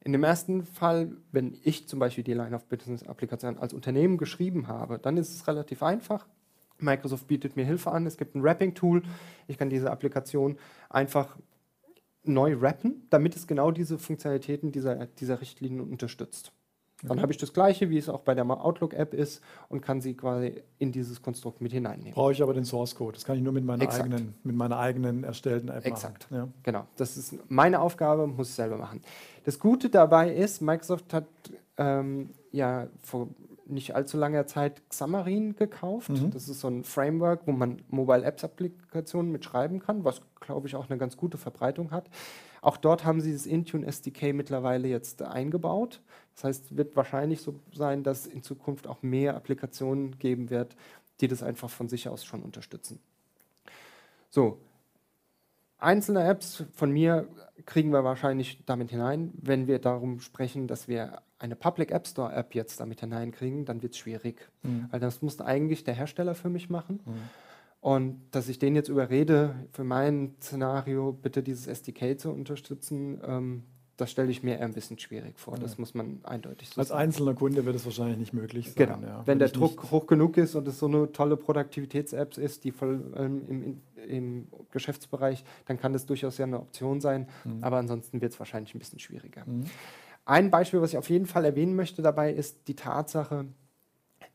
[0.00, 5.18] In dem ersten Fall, wenn ich zum Beispiel die Line-of-Business-Applikation als Unternehmen geschrieben habe, dann
[5.18, 6.26] ist es relativ einfach.
[6.78, 8.06] Microsoft bietet mir Hilfe an.
[8.06, 9.02] Es gibt ein Wrapping-Tool.
[9.46, 11.36] Ich kann diese Applikation einfach
[12.24, 16.52] neu wrappen, damit es genau diese Funktionalitäten dieser, dieser Richtlinien unterstützt.
[17.02, 20.14] Dann habe ich das gleiche, wie es auch bei der Outlook-App ist und kann sie
[20.14, 22.14] quasi in dieses Konstrukt mit hineinnehmen.
[22.14, 23.14] Brauche ich aber den Source-Code.
[23.14, 26.30] Das kann ich nur mit meiner, eigenen, mit meiner eigenen erstellten App Exakt.
[26.30, 26.46] machen.
[26.46, 26.48] Ja.
[26.62, 26.86] Genau.
[26.96, 29.00] Das ist meine Aufgabe, muss ich selber machen.
[29.44, 31.26] Das Gute dabei ist, Microsoft hat
[31.76, 33.28] ähm, ja vor
[33.72, 36.10] nicht allzu langer Zeit Xamarin gekauft.
[36.10, 36.30] Mhm.
[36.30, 40.76] Das ist so ein Framework, wo man Mobile Apps Applikationen mitschreiben kann, was glaube ich
[40.76, 42.08] auch eine ganz gute Verbreitung hat.
[42.60, 46.00] Auch dort haben sie das Intune SDK mittlerweile jetzt eingebaut.
[46.34, 50.76] Das heißt, es wird wahrscheinlich so sein, dass in Zukunft auch mehr Applikationen geben wird,
[51.20, 53.00] die das einfach von sich aus schon unterstützen.
[54.30, 54.58] So,
[55.78, 57.28] einzelne Apps von mir
[57.66, 59.32] kriegen wir wahrscheinlich damit hinein.
[59.34, 63.82] Wenn wir darum sprechen, dass wir eine Public App Store App jetzt damit hineinkriegen, dann
[63.82, 64.48] wird es schwierig.
[64.62, 64.86] Mhm.
[64.90, 67.00] Weil das muss eigentlich der Hersteller für mich machen.
[67.04, 67.12] Mhm.
[67.80, 73.64] Und dass ich den jetzt überrede, für mein Szenario bitte dieses SDK zu unterstützen, ähm,
[73.96, 75.58] das stelle ich mir eher ein bisschen schwierig vor.
[75.58, 77.02] Das muss man eindeutig so Als sagen.
[77.02, 78.74] einzelner Kunde wird es wahrscheinlich nicht möglich sein.
[78.76, 79.00] Genau.
[79.00, 79.18] Ja.
[79.18, 82.70] Wenn, Wenn der Druck hoch genug ist und es so eine tolle Produktivitäts-App ist, die
[82.72, 87.28] voll ähm, im, im, Geschäftsbereich, dann kann das durchaus ja eine Option sein.
[87.44, 87.62] Mhm.
[87.62, 89.44] Aber ansonsten wird es wahrscheinlich ein bisschen schwieriger.
[89.44, 89.64] Mhm.
[90.24, 93.46] Ein Beispiel, was ich auf jeden Fall erwähnen möchte dabei, ist die Tatsache,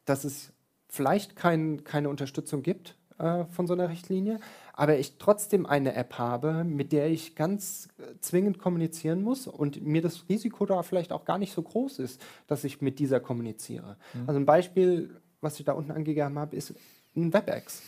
[0.06, 0.52] dass es
[0.90, 4.40] vielleicht kein, keine Unterstützung gibt äh, von so einer Richtlinie,
[4.74, 9.82] aber ich trotzdem eine App habe, mit der ich ganz äh, zwingend kommunizieren muss und
[9.82, 13.20] mir das Risiko da vielleicht auch gar nicht so groß ist, dass ich mit dieser
[13.20, 13.98] kommuniziere.
[14.14, 14.24] Mhm.
[14.28, 16.74] Also ein Beispiel, was ich da unten angegeben habe, ist
[17.16, 17.82] ein WebEx.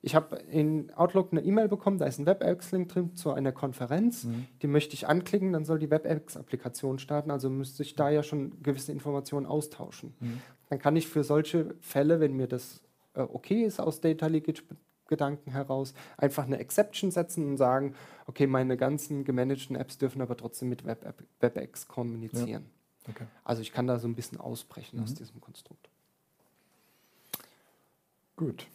[0.00, 4.24] Ich habe in Outlook eine E-Mail bekommen, da ist ein WebEx-Link drin zu einer Konferenz.
[4.24, 4.46] Mhm.
[4.62, 7.30] Die möchte ich anklicken, dann soll die WebEx-Applikation starten.
[7.30, 10.14] Also müsste ich da ja schon gewisse Informationen austauschen.
[10.20, 10.40] Mhm.
[10.68, 12.80] Dann kann ich für solche Fälle, wenn mir das
[13.14, 14.62] äh, okay ist aus Data Leakage
[15.08, 17.94] Gedanken heraus, einfach eine Exception setzen und sagen,
[18.26, 22.66] okay, meine ganzen gemanagten Apps dürfen aber trotzdem mit Web WebEx kommunizieren.
[23.06, 23.10] Ja.
[23.10, 23.24] Okay.
[23.42, 25.04] Also ich kann da so ein bisschen ausbrechen mhm.
[25.04, 25.88] aus diesem Konstrukt.
[28.36, 28.66] Gut.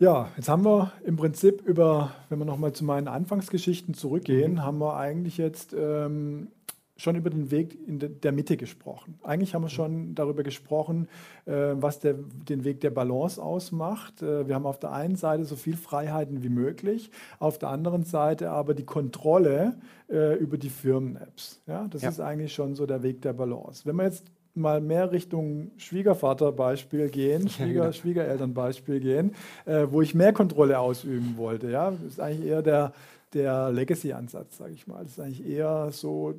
[0.00, 4.62] Ja, jetzt haben wir im Prinzip über, wenn wir nochmal zu meinen Anfangsgeschichten zurückgehen, mhm.
[4.62, 6.48] haben wir eigentlich jetzt ähm,
[6.96, 9.18] schon über den Weg in der Mitte gesprochen.
[9.24, 11.08] Eigentlich haben wir schon darüber gesprochen,
[11.46, 14.22] äh, was der, den Weg der Balance ausmacht.
[14.22, 18.04] Äh, wir haben auf der einen Seite so viel Freiheiten wie möglich, auf der anderen
[18.04, 21.60] Seite aber die Kontrolle äh, über die Firmen-Apps.
[21.66, 22.08] Ja, das ja.
[22.08, 23.84] ist eigentlich schon so der Weg der Balance.
[23.84, 24.26] Wenn wir jetzt
[24.58, 27.92] mal mehr Richtung Schwiegervater-Beispiel gehen, Schwieger, ja, genau.
[27.92, 31.70] Schwiegereltern-Beispiel gehen, äh, wo ich mehr Kontrolle ausüben wollte.
[31.70, 32.92] Ja, das ist eigentlich eher der,
[33.32, 35.02] der Legacy-Ansatz, sage ich mal.
[35.02, 36.34] Das ist eigentlich eher so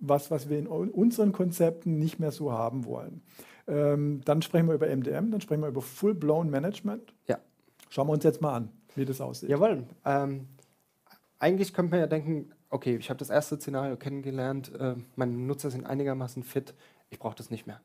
[0.00, 3.22] was, was wir in unseren Konzepten nicht mehr so haben wollen.
[3.68, 7.14] Ähm, dann sprechen wir über MDM, dann sprechen wir über Full-Blown Management.
[7.28, 7.38] Ja.
[7.88, 9.48] Schauen wir uns jetzt mal an, wie das aussieht.
[9.48, 9.84] Jawohl.
[10.04, 10.48] Ähm,
[11.38, 15.70] eigentlich könnte man ja denken, okay, ich habe das erste Szenario kennengelernt, äh, meine Nutzer
[15.70, 16.74] sind einigermaßen fit,
[17.12, 17.80] ich brauche das nicht mehr.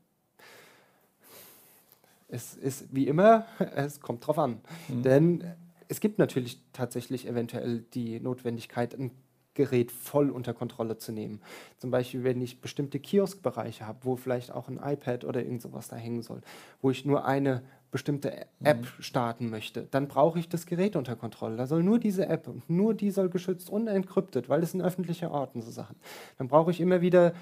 [2.30, 4.62] Es ist wie immer, es kommt drauf an.
[4.88, 5.04] Mhm.
[5.04, 5.44] Denn
[5.90, 9.12] es gibt natürlich tatsächlich eventuell die Notwendigkeit, ein
[9.54, 11.42] Gerät voll unter Kontrolle zu nehmen.
[11.78, 15.88] Zum Beispiel, wenn ich bestimmte Kioskbereiche habe, wo vielleicht auch ein iPad oder irgend sowas
[15.88, 16.42] da hängen soll,
[16.82, 19.02] wo ich nur eine bestimmte App mhm.
[19.02, 21.58] starten möchte, dann brauche ich das Gerät unter Kontrolle.
[21.58, 24.82] Da soll nur diese App und nur die soll geschützt und entkryptet, weil das sind
[24.82, 25.96] öffentliche Orten, so Sachen.
[26.38, 27.34] Dann brauche ich immer wieder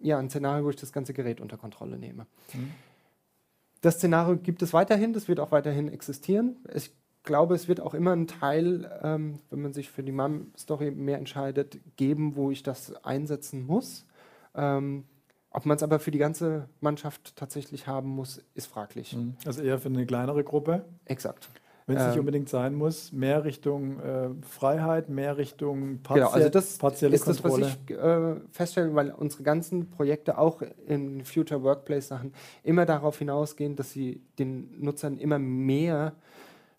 [0.00, 2.26] ja, ein Szenario, wo ich das ganze Gerät unter Kontrolle nehme.
[2.52, 2.72] Mhm.
[3.80, 6.56] Das Szenario gibt es weiterhin, das wird auch weiterhin existieren.
[6.74, 10.90] Ich glaube, es wird auch immer einen Teil, ähm, wenn man sich für die Mom-Story
[10.90, 14.06] mehr entscheidet, geben, wo ich das einsetzen muss.
[14.54, 15.04] Ähm,
[15.50, 19.14] ob man es aber für die ganze Mannschaft tatsächlich haben muss, ist fraglich.
[19.14, 19.36] Mhm.
[19.44, 20.84] Also eher für eine kleinere Gruppe?
[21.04, 21.50] Exakt.
[21.88, 26.34] Wenn es nicht ähm, unbedingt sein muss, mehr Richtung äh, Freiheit, mehr Richtung partiell, genau,
[26.34, 27.60] also das partielle ist Kontrolle.
[27.62, 32.32] das, was ich äh, feststelle, weil unsere ganzen Projekte auch in Future Workplace Sachen
[32.64, 36.14] immer darauf hinausgehen, dass sie den Nutzern immer mehr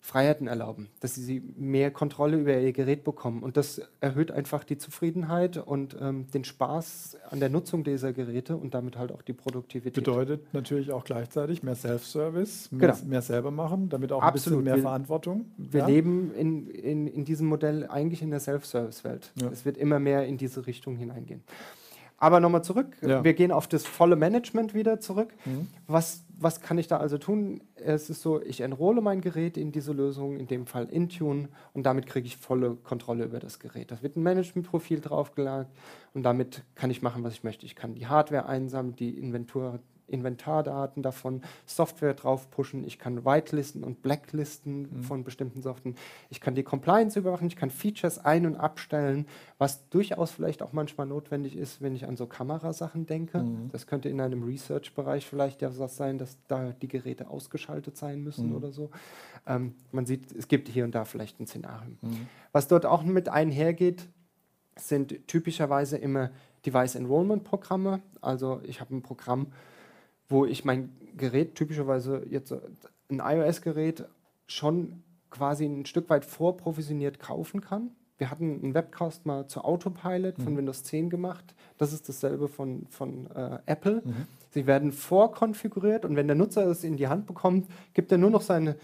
[0.00, 3.42] Freiheiten erlauben, dass sie mehr Kontrolle über ihr Gerät bekommen.
[3.42, 8.56] Und das erhöht einfach die Zufriedenheit und ähm, den Spaß an der Nutzung dieser Geräte
[8.56, 9.92] und damit halt auch die Produktivität.
[9.94, 13.08] Bedeutet natürlich auch gleichzeitig mehr Self-Service, mehr, Genau.
[13.08, 14.60] mehr selber machen, damit auch Absolut.
[14.60, 15.46] ein bisschen mehr Wir- Verantwortung.
[15.58, 15.86] Wir Ja?
[15.86, 19.32] leben in, in, in diesem Modell eigentlich in der Self-Service-Welt.
[19.42, 19.48] Ja.
[19.50, 21.42] Es wird immer mehr in diese Richtung hineingehen.
[22.20, 23.22] Aber nochmal zurück, Ja.
[23.22, 25.28] wir gehen auf das volle Management wieder zurück.
[25.44, 25.68] Mhm.
[25.86, 27.62] Was, was kann ich da also tun?
[27.76, 31.84] Es ist so, ich enrolle mein Gerät in diese Lösung, in dem Fall Intune, und
[31.84, 33.92] damit kriege ich volle Kontrolle über das Gerät.
[33.92, 35.68] Da wird ein Managementprofil draufgelegt
[36.12, 37.66] und damit kann ich machen, was ich möchte.
[37.66, 39.78] Ich kann die Hardware einsammeln, die Inventur,
[40.08, 45.94] Inventardaten davon, Software drauf pushen, ich kann Whitelisten und Blacklisten von bestimmten Soften,
[46.30, 49.26] ich kann die Compliance überwachen, ich kann Features ein- und abstellen,
[49.58, 53.38] was durchaus vielleicht auch manchmal notwendig ist, wenn ich an so Kamerasachen denke.
[53.72, 58.22] Das könnte in einem Research-Bereich vielleicht ja was sein, dass da die Geräte ausgeschaltet sein
[58.22, 58.90] müssen oder so.
[59.46, 61.96] Ähm, man sieht, es gibt hier und da vielleicht ein Szenario.
[62.52, 64.08] Was dort auch mit einhergeht,
[64.76, 66.30] sind typischerweise immer
[66.64, 68.00] Device Enrollment Programme.
[68.20, 69.48] Also ich habe ein Programm,
[70.28, 72.60] wo ich mein Gerät, typischerweise jetzt äh,
[73.10, 74.04] ein iOS-Gerät,
[74.46, 77.90] schon quasi ein Stück weit vorprovisioniert kaufen kann.
[78.16, 81.54] Wir hatten einen Webcast mal zu Autopilot von Windows 10 gemacht.
[81.76, 84.02] Das ist dasselbe von, von äh, Apple.
[84.50, 88.30] Sie werden vorkonfiguriert und wenn der Nutzer es in die Hand bekommt, gibt er nur
[88.30, 88.76] noch seine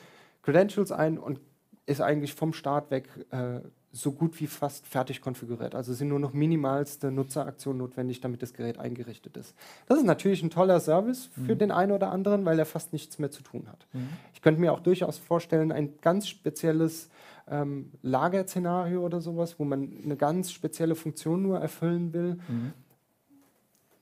[0.43, 1.41] Credentials ein und
[1.87, 3.61] ist eigentlich vom Start weg äh,
[3.95, 5.75] so gut wie fast fertig konfiguriert.
[5.75, 9.55] Also sind nur noch minimalste Nutzeraktionen notwendig, damit das Gerät eingerichtet ist.
[9.87, 13.21] Das ist natürlich ein toller Service für den einen oder anderen, weil er fast nichts
[13.21, 13.87] mehr zu tun hat.
[14.35, 17.09] Ich könnte mir auch durchaus vorstellen, ein ganz spezielles
[17.49, 22.39] ähm, Lagerszenario oder sowas, wo man eine ganz spezielle Funktion nur erfüllen will,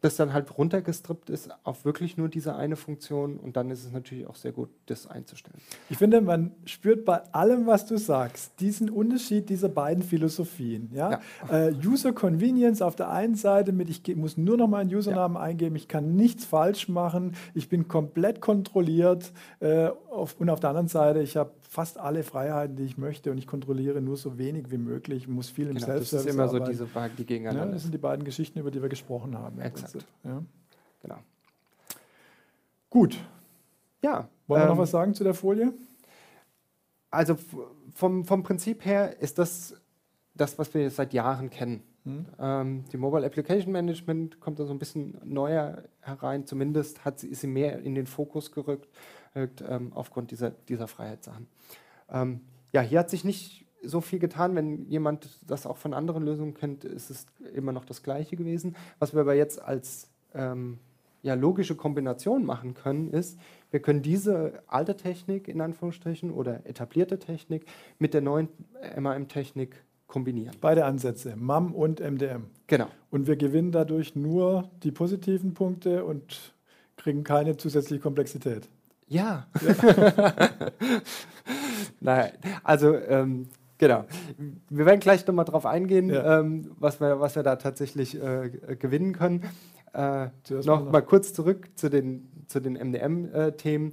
[0.03, 3.93] das dann halt runtergestrippt ist auf wirklich nur diese eine Funktion und dann ist es
[3.93, 5.57] natürlich auch sehr gut, das einzustellen.
[5.89, 10.91] Ich finde, man spürt bei allem, was du sagst, diesen Unterschied dieser beiden Philosophien.
[10.93, 11.21] Ja?
[11.49, 15.77] Äh, User Convenience auf der einen Seite mit, ich muss nur noch meinen Usernamen eingeben,
[15.77, 19.33] ich kann nichts falsch machen, ich bin komplett kontrolliert.
[19.61, 23.31] Äh, auf, und auf der anderen Seite, ich habe fast alle Freiheiten, die ich möchte
[23.31, 26.47] und ich kontrolliere nur so wenig wie möglich, muss viel im Genau, das ist immer
[26.47, 26.71] so arbeiten.
[26.71, 29.59] diese Frage, die Ja, gegeneinander das sind die beiden Geschichten, über die wir gesprochen haben.
[29.59, 30.07] Exakt.
[30.23, 30.43] Ja.
[31.01, 31.19] Genau.
[32.91, 33.17] Gut,
[34.03, 34.29] Ja.
[34.47, 35.73] wollen wir noch ähm, was sagen zu der Folie?
[37.11, 37.39] Also
[37.95, 39.75] vom, vom Prinzip her ist das
[40.35, 41.83] das, was wir seit Jahren kennen.
[42.05, 42.27] Hm?
[42.39, 46.45] Ähm, die Mobile Application Management kommt da so ein bisschen neuer herein.
[46.47, 48.89] Zumindest hat sie, ist sie mehr in den Fokus gerückt,
[49.35, 51.47] rückt, ähm, aufgrund dieser, dieser Freiheitssachen.
[52.11, 52.41] Ähm,
[52.73, 54.55] ja, hier hat sich nicht so viel getan.
[54.55, 58.77] Wenn jemand das auch von anderen Lösungen kennt, ist es immer noch das Gleiche gewesen.
[58.99, 60.79] Was wir aber jetzt als ähm,
[61.23, 63.39] ja, logische Kombination machen können, ist,
[63.71, 67.67] wir können diese alte Technik in Anführungsstrichen oder etablierte Technik
[67.99, 68.49] mit der neuen
[68.99, 70.57] MAM-Technik kombinieren.
[70.61, 72.45] Beide Ansätze, MAM und MDM.
[72.67, 72.89] Genau.
[73.11, 76.55] Und wir gewinnen dadurch nur die positiven Punkte und
[76.97, 78.69] kriegen keine zusätzliche Komplexität.
[79.13, 79.47] Ja.
[82.01, 82.31] Nein,
[82.65, 84.05] also ähm, genau.
[84.71, 86.41] Wir werden gleich nochmal drauf eingehen, Ja.
[86.41, 89.43] ähm, was, wir, was wir da tatsächlich äh, gewinnen können.
[89.93, 90.29] Äh,
[90.65, 93.93] noch mal kurz zurück zu den, zu den MDM-Themen.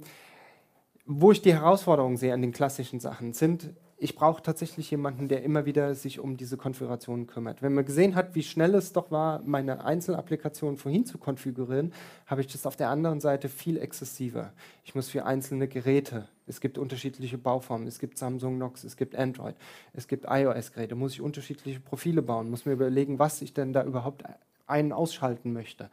[1.04, 3.68] Wo ich die Herausforderungen sehe an den klassischen Sachen, sind,
[4.02, 7.60] ich brauche tatsächlich jemanden, der immer wieder sich um diese Konfigurationen kümmert.
[7.60, 11.92] Wenn man gesehen hat, wie schnell es doch war, meine Einzelapplikation vorhin zu konfigurieren,
[12.26, 14.54] habe ich das auf der anderen Seite viel exzessiver.
[14.84, 19.14] Ich muss für einzelne Geräte, es gibt unterschiedliche Bauformen, es gibt Samsung Knox, es gibt
[19.16, 19.54] Android,
[19.92, 23.84] es gibt iOS-Geräte, muss ich unterschiedliche Profile bauen, muss mir überlegen, was ich denn da
[23.84, 24.24] überhaupt
[24.66, 25.90] ein- ausschalten möchte.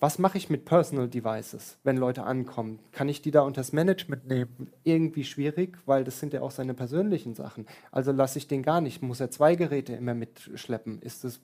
[0.00, 2.78] Was mache ich mit Personal Devices, wenn Leute ankommen?
[2.90, 4.72] Kann ich die da unter das Management nehmen?
[4.82, 7.66] Irgendwie schwierig, weil das sind ja auch seine persönlichen Sachen.
[7.92, 9.02] Also lasse ich den gar nicht.
[9.02, 11.02] Muss er zwei Geräte immer mitschleppen?
[11.02, 11.40] Ist das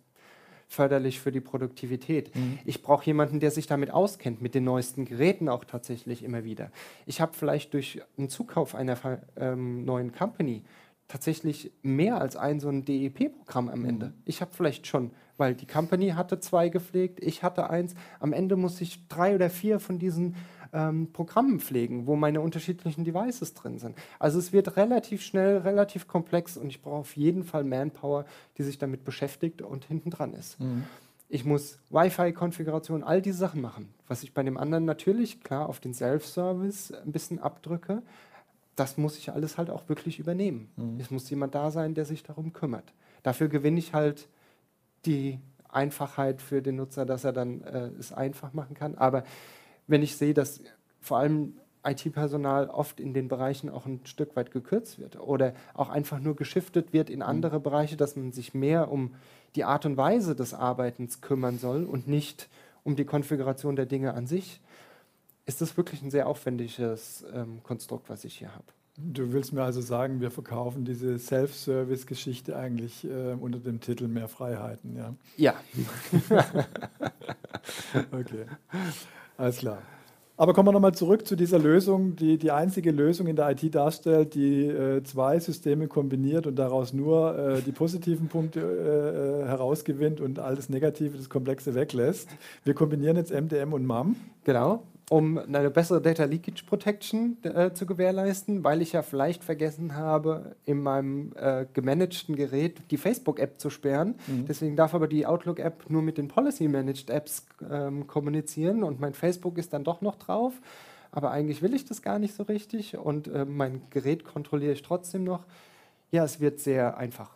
[0.68, 2.30] förderlich für die Produktivität?
[2.64, 6.72] Ich brauche jemanden, der sich damit auskennt, mit den neuesten Geräten auch tatsächlich immer wieder.
[7.04, 10.64] Ich habe vielleicht durch einen Zukauf einer ähm, neuen Company
[11.08, 14.12] tatsächlich mehr als ein so ein DEP-Programm am Ende.
[14.24, 17.94] Ich habe vielleicht schon, weil die Company hatte zwei gepflegt, ich hatte eins.
[18.20, 20.34] Am Ende muss ich drei oder vier von diesen
[20.72, 23.96] ähm, Programmen pflegen, wo meine unterschiedlichen Devices drin sind.
[24.18, 28.24] Also es wird relativ schnell, relativ komplex und ich brauche auf jeden Fall Manpower,
[28.58, 30.56] die sich damit beschäftigt und hinten dran ist.
[31.28, 33.88] Ich muss Wi-Fi-Konfiguration, all diese Sachen machen.
[34.06, 38.02] Was ich bei dem anderen natürlich, klar, auf den Self-Service ein bisschen abdrücke,
[38.76, 40.68] das muss ich alles halt auch wirklich übernehmen.
[41.00, 42.92] Es muss jemand da sein, der sich darum kümmert.
[43.22, 44.28] Dafür gewinne ich halt
[45.04, 48.94] die Einfachheit für den Nutzer, dass er dann äh, es einfach machen kann.
[48.96, 49.24] Aber
[49.86, 50.60] wenn ich sehe, dass
[51.00, 51.54] vor allem
[51.84, 56.34] IT-Personal oft in den Bereichen auch ein Stück weit gekürzt wird oder auch einfach nur
[56.34, 59.14] geschiftet wird in andere Bereiche, dass man sich mehr um
[59.54, 62.48] die Art und Weise des Arbeitens kümmern soll und nicht
[62.82, 64.60] um die Konfiguration der Dinge an sich,
[65.46, 68.66] ist das wirklich ein sehr aufwendiges ähm, Konstrukt, was ich hier habe.
[68.98, 74.26] Du willst mir also sagen, wir verkaufen diese Self-Service-Geschichte eigentlich äh, unter dem Titel Mehr
[74.26, 75.14] Freiheiten, ja?
[75.36, 75.54] Ja.
[78.12, 78.46] okay,
[79.36, 79.82] alles klar.
[80.38, 83.74] Aber kommen wir nochmal zurück zu dieser Lösung, die die einzige Lösung in der IT
[83.74, 89.46] darstellt, die äh, zwei Systeme kombiniert und daraus nur äh, die positiven Punkte äh, äh
[89.46, 92.28] herausgewinnt und alles Negative, das Komplexe weglässt.
[92.64, 94.16] Wir kombinieren jetzt MDM und MAM.
[94.44, 99.94] Genau um eine bessere Data Leakage Protection äh, zu gewährleisten, weil ich ja vielleicht vergessen
[99.94, 104.16] habe, in meinem äh, gemanagten Gerät die Facebook-App zu sperren.
[104.26, 104.46] Mhm.
[104.46, 109.58] Deswegen darf aber die Outlook-App nur mit den Policy-Managed Apps ähm, kommunizieren und mein Facebook
[109.58, 110.54] ist dann doch noch drauf.
[111.12, 114.82] Aber eigentlich will ich das gar nicht so richtig und äh, mein Gerät kontrolliere ich
[114.82, 115.44] trotzdem noch.
[116.10, 117.35] Ja, es wird sehr einfach.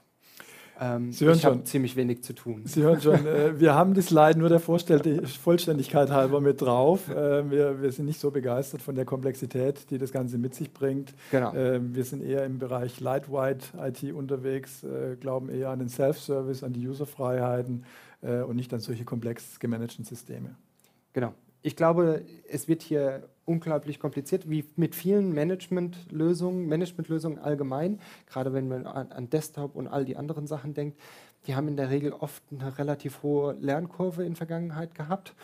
[0.80, 2.62] Ähm, Sie hören ich habe ziemlich wenig zu tun.
[2.64, 7.10] Sie hören schon, äh, wir haben die Slide nur der Vollständigkeit halber mit drauf.
[7.10, 10.72] Äh, wir, wir, sind nicht so begeistert von der Komplexität, die das Ganze mit sich
[10.72, 11.12] bringt.
[11.30, 11.52] Genau.
[11.52, 16.64] Äh, wir sind eher im Bereich Lightweight IT unterwegs, äh, glauben eher an den Self-Service,
[16.64, 17.84] an die Userfreiheiten
[18.22, 20.56] äh, und nicht an solche komplex gemanagten Systeme.
[21.12, 28.52] Genau ich glaube, es wird hier unglaublich kompliziert, wie mit vielen Managementlösungen, Managementlösungen allgemein, gerade
[28.52, 30.98] wenn man an, an, Desktop und all die anderen Sachen denkt,
[31.46, 35.34] die haben in der Regel oft eine relativ hohe Lernkurve in Vergangenheit gehabt.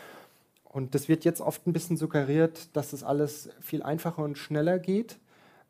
[0.63, 4.79] Und das wird jetzt oft ein bisschen suggeriert, dass das alles viel einfacher und schneller
[4.79, 5.17] geht.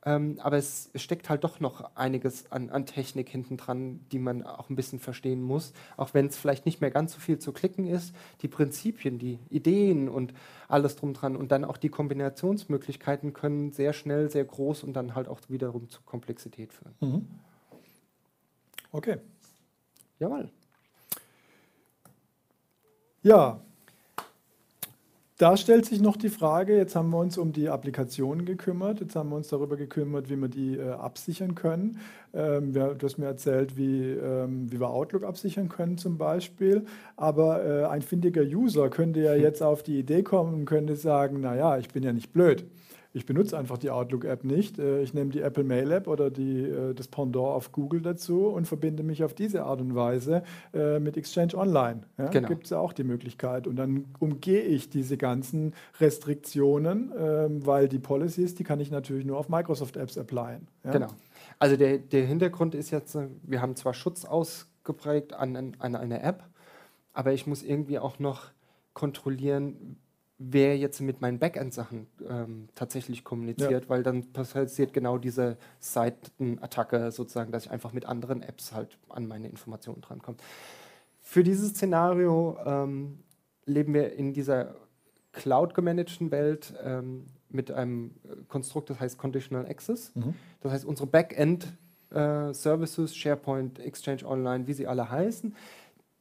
[0.08, 4.42] Ähm, aber es, steckt halt doch noch einiges an, an Technik hinten dran, die man
[4.42, 5.74] auch ein bisschen verstehen muss.
[5.98, 8.16] Auch wenn es vielleicht nicht mehr ganz so viel zu klicken ist.
[8.42, 10.34] Die Prinzipien, die Ideen und
[10.70, 15.14] alles drum dran und dann auch die Kombinationsmöglichkeiten können sehr schnell, sehr groß und dann
[15.14, 16.96] halt auch wiederum zu Komplexität führen.
[17.02, 17.28] Mhm.
[18.94, 19.18] Okay.
[20.20, 20.50] Jawohl.
[23.24, 23.60] Ja,
[25.38, 29.16] da stellt sich noch die Frage, jetzt haben wir uns um die Applikationen gekümmert, jetzt
[29.16, 32.00] haben wir uns darüber gekümmert, wie wir die äh, absichern können.
[32.34, 36.86] Ähm, wir, du hast mir erzählt, wie, ähm, wie wir Outlook absichern können zum Beispiel,
[37.16, 41.40] aber äh, ein findiger User könnte ja jetzt auf die Idee kommen und könnte sagen,
[41.40, 42.66] naja, ich bin ja nicht blöd
[43.18, 44.78] ich benutze einfach die Outlook-App nicht.
[44.78, 48.48] Äh, ich nehme die Apple Mail App oder die, äh, das Pendant auf Google dazu
[48.48, 52.02] und verbinde mich auf diese Art und Weise äh, mit Exchange Online.
[52.18, 52.48] Ja, genau.
[52.48, 53.66] Gibt es ja auch die Möglichkeit.
[53.66, 59.26] Und dann umgehe ich diese ganzen Restriktionen, ähm, weil die Policies, die kann ich natürlich
[59.26, 60.68] nur auf Microsoft-Apps applyen.
[60.84, 60.92] Ja?
[60.92, 61.08] Genau.
[61.60, 66.44] Also der, der Hintergrund ist jetzt, wir haben zwar Schutz ausgeprägt an, an eine App,
[67.14, 68.52] aber ich muss irgendwie auch noch
[68.94, 69.98] kontrollieren,
[70.40, 73.90] wer jetzt mit meinen Backend-Sachen ähm, tatsächlich kommuniziert, ja.
[73.90, 79.28] weil dann passiert genau diese Seitenattacke sozusagen, dass ich einfach mit anderen Apps halt an
[79.28, 80.38] meine Informationen drankomme.
[81.22, 83.20] Für dieses Szenario ähm,
[83.66, 84.76] leben wir in dieser
[85.34, 88.12] cloud-gemanagten Welt ähm, mit einem
[88.48, 90.16] Konstrukt, das heißt Conditional Access.
[90.16, 90.36] Mhm.
[90.62, 95.56] Das heißt, unsere Backend-Services, äh, SharePoint, Exchange Online, wie sie alle heißen,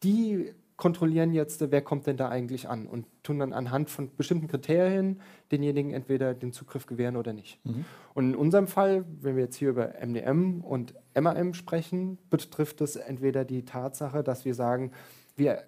[0.02, 4.46] die kontrollieren jetzt, wer kommt denn da eigentlich an und tun dann anhand von bestimmten
[4.46, 7.64] Kriterien denjenigen entweder den Zugriff gewähren oder nicht.
[7.64, 7.84] Mhm.
[8.14, 12.96] Und in unserem Fall, wenn wir jetzt hier über MDM und MAM sprechen, betrifft es
[12.96, 14.92] entweder die Tatsache, dass wir sagen,
[15.34, 15.64] wir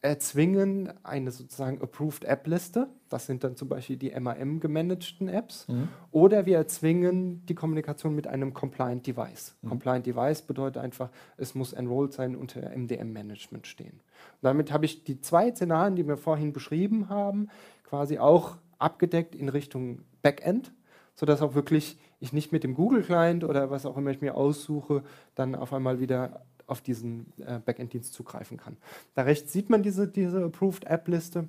[0.00, 2.88] erzwingen eine sozusagen Approved App-Liste.
[3.08, 5.66] Das sind dann zum Beispiel die MAM gemanagten Apps.
[5.66, 5.88] Mhm.
[6.12, 9.56] Oder wir erzwingen die Kommunikation mit einem Compliant Device.
[9.62, 9.68] Mhm.
[9.68, 13.94] Compliant Device bedeutet einfach, es muss enrolled sein unter MDM-Management stehen.
[13.94, 17.48] Und damit habe ich die zwei Szenarien, die wir vorhin beschrieben haben,
[17.82, 20.72] quasi auch abgedeckt in Richtung Backend,
[21.14, 25.02] sodass auch wirklich ich nicht mit dem Google-Client oder was auch immer ich mir aussuche,
[25.34, 28.76] dann auf einmal wieder auf diesen äh, Backend-Dienst zugreifen kann.
[29.14, 31.48] Da rechts sieht man diese, diese Approved App-Liste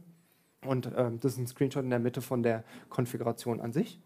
[0.65, 4.01] und ähm, das ist ein Screenshot in der Mitte von der Konfiguration an sich.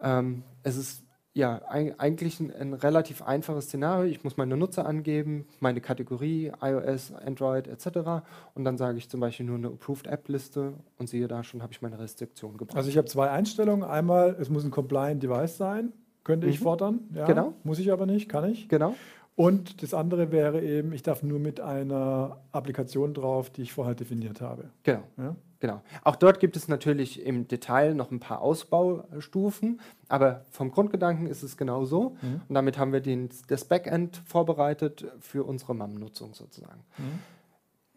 [0.00, 4.10] Ähm, es ist ja ein, eigentlich ein, ein, relativ einfaches Szenario.
[4.10, 8.24] Ich muss meine Nutzer angeben, meine Kategorie, iOS, Android etc.
[8.54, 11.72] Und dann sage ich zum Beispiel nur eine Approved App-Liste und siehe da schon, habe
[11.72, 12.76] ich meine Restriktion gebracht.
[12.76, 13.88] Also ich habe zwei Einstellungen.
[13.88, 16.52] Einmal, es muss ein Compliant Device sein, könnte mhm.
[16.52, 17.00] ich fordern.
[17.14, 17.54] Ja, genau.
[17.64, 18.68] Muss ich aber nicht, kann ich.
[18.68, 18.94] Genau.
[19.34, 23.94] Und das andere wäre eben, ich darf nur mit einer Applikation drauf, die ich vorher
[23.94, 24.70] definiert habe.
[24.82, 25.04] Genau.
[25.16, 25.36] Ja?
[25.58, 25.82] genau.
[26.04, 31.42] Auch dort gibt es natürlich im Detail noch ein paar Ausbaustufen, aber vom Grundgedanken ist
[31.42, 32.16] es genau so.
[32.20, 32.42] Mhm.
[32.46, 36.84] Und damit haben wir den, das Backend vorbereitet für unsere MAM-Nutzung sozusagen.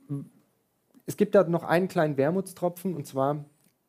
[0.08, 0.30] Mhm.
[1.06, 3.44] Es gibt da noch einen kleinen Wermutstropfen und zwar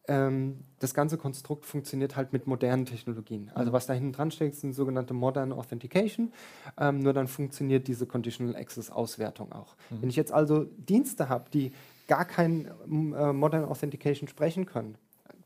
[0.08, 3.50] ähm, das ganze Konstrukt funktioniert halt mit modernen Technologien.
[3.54, 6.32] Also was da hinten dran steckt, sind sogenannte Modern Authentication.
[6.78, 9.76] Ähm, nur dann funktioniert diese Conditional Access Auswertung auch.
[9.90, 10.02] Mhm.
[10.02, 11.72] Wenn ich jetzt also Dienste habe, die
[12.08, 14.96] gar kein äh, Modern Authentication sprechen können,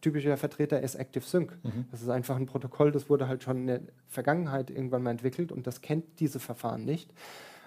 [0.01, 1.59] typischer Vertreter ist ActiveSync.
[1.63, 1.87] Mhm.
[1.91, 5.53] Das ist einfach ein Protokoll, das wurde halt schon in der Vergangenheit irgendwann mal entwickelt
[5.53, 7.13] und das kennt diese Verfahren nicht.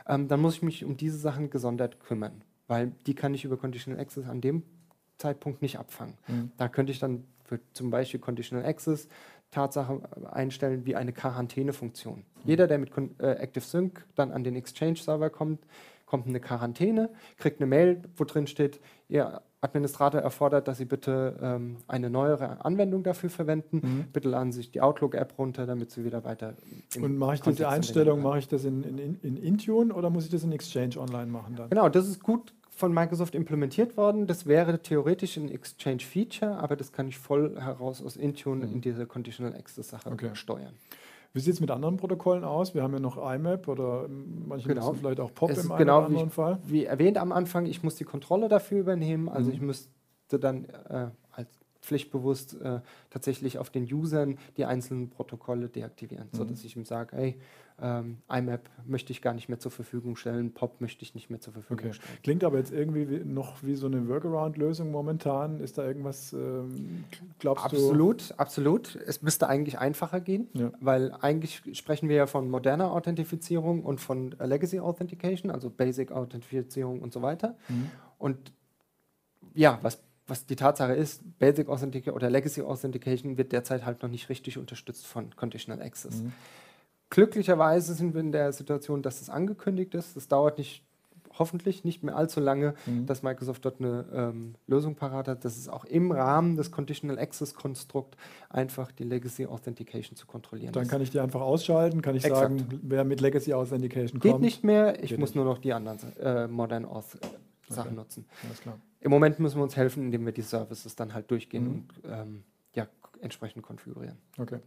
[0.08, 3.58] Ähm, dann muss ich mich um diese Sachen gesondert kümmern, weil die kann ich über
[3.58, 4.64] Conditional Access an dem
[5.18, 6.16] Zeitpunkt nicht abfangen.
[6.28, 6.52] Mhm.
[6.58, 9.08] Da könnte ich dann für zum Beispiel Conditional Access
[9.54, 10.02] Tatsache
[10.32, 12.18] einstellen wie eine Quarantänefunktion.
[12.18, 12.24] Mhm.
[12.44, 15.66] Jeder, der mit äh, ActiveSync dann an den Exchange-Server kommt,
[16.06, 21.40] kommt eine Quarantäne, kriegt eine Mail, wo drin steht, Ihr Administrator erfordert, dass Sie bitte
[21.42, 23.82] ähm, eine neuere Anwendung dafür verwenden.
[23.82, 24.06] Mhm.
[24.12, 26.56] Bitte laden Sie sich die Outlook-App runter, damit Sie wieder weiter.
[27.00, 30.32] Und mache ich diese Einstellung, mache ich das in, in, in Intune oder muss ich
[30.32, 31.70] das in Exchange Online machen dann?
[31.70, 34.28] Genau, das ist gut von Microsoft implementiert worden.
[34.28, 38.74] Das wäre theoretisch ein Exchange-Feature, aber das kann ich voll heraus aus Intune mhm.
[38.74, 40.32] in diese Conditional Access-Sache okay.
[40.34, 40.74] steuern.
[41.34, 42.76] Wie sieht es mit anderen Protokollen aus?
[42.76, 44.94] Wir haben ja noch IMAP oder manche genau.
[44.94, 46.60] vielleicht auch POP es im einen genau oder anderen wie, Fall.
[46.64, 49.30] Wie erwähnt am Anfang, ich muss die Kontrolle dafür übernehmen.
[49.30, 49.56] Also mhm.
[49.56, 51.08] ich müsste dann äh,
[51.84, 52.80] pflichtbewusst äh,
[53.10, 56.38] tatsächlich auf den Usern die einzelnen Protokolle deaktivieren, mhm.
[56.38, 57.38] sodass ich ihm sage, hey,
[57.82, 61.42] ähm, IMAP möchte ich gar nicht mehr zur Verfügung stellen, POP möchte ich nicht mehr
[61.42, 61.94] zur Verfügung okay.
[61.94, 62.18] stellen.
[62.24, 65.60] Klingt aber jetzt irgendwie wie, noch wie so eine Workaround-Lösung momentan.
[65.60, 67.04] Ist da irgendwas, ähm,
[67.40, 68.36] glaubst absolut, du?
[68.36, 69.08] Absolut, absolut.
[69.08, 70.72] Es müsste eigentlich einfacher gehen, ja.
[70.80, 77.02] weil eigentlich sprechen wir ja von moderner Authentifizierung und von Legacy Authentication, also Basic Authentifizierung
[77.02, 77.58] und so weiter.
[77.68, 77.90] Mhm.
[78.20, 78.54] Und
[79.56, 84.10] ja, was was die Tatsache ist, Basic Authentication oder Legacy Authentication wird derzeit halt noch
[84.10, 86.22] nicht richtig unterstützt von Conditional Access.
[86.22, 86.34] Mhm.
[87.10, 90.16] Glücklicherweise sind wir in der Situation, dass es angekündigt ist.
[90.16, 90.84] Es dauert nicht,
[91.38, 93.06] hoffentlich nicht mehr allzu lange, mhm.
[93.06, 97.20] dass Microsoft dort eine ähm, Lösung parat hat, dass es auch im Rahmen des Conditional
[97.20, 98.16] Access Konstrukt
[98.50, 102.60] einfach die Legacy Authentication zu kontrollieren Dann kann ich die einfach ausschalten, kann ich Exakt.
[102.60, 104.36] sagen, wer mit Legacy Authentication kommt.
[104.36, 105.36] Geht nicht mehr, ich muss nicht.
[105.36, 107.18] nur noch die anderen äh, Modern Auth
[107.70, 107.96] Sachen okay.
[107.96, 108.26] nutzen.
[109.04, 111.72] Im Moment müssen wir uns helfen, indem wir die Services dann halt durchgehen mhm.
[111.72, 112.44] und ähm,
[112.74, 112.88] ja,
[113.22, 114.18] entsprechend konfigurieren.
[114.38, 114.60] Okay.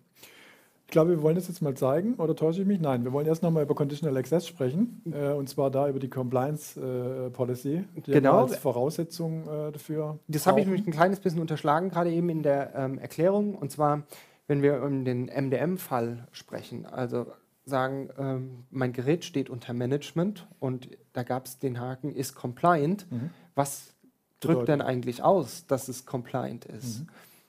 [0.86, 2.78] Ich glaube, wir wollen das jetzt mal zeigen, oder täusche ich mich?
[2.78, 6.08] Nein, wir wollen erst nochmal über Conditional Access sprechen, äh, und zwar da über die
[6.08, 8.42] Compliance äh, Policy, die genau.
[8.42, 10.20] als Voraussetzung äh, dafür.
[10.28, 13.72] Das habe ich mich ein kleines bisschen unterschlagen, gerade eben in der ähm, Erklärung, und
[13.72, 14.04] zwar,
[14.46, 17.26] wenn wir um den MDM-Fall sprechen, also
[17.64, 23.10] sagen, ähm, mein Gerät steht unter Management und da gab es den Haken, ist compliant.
[23.10, 23.30] Mhm.
[23.56, 23.95] Was
[24.40, 27.00] drückt denn eigentlich aus, dass es compliant ist?
[27.00, 27.08] Mhm.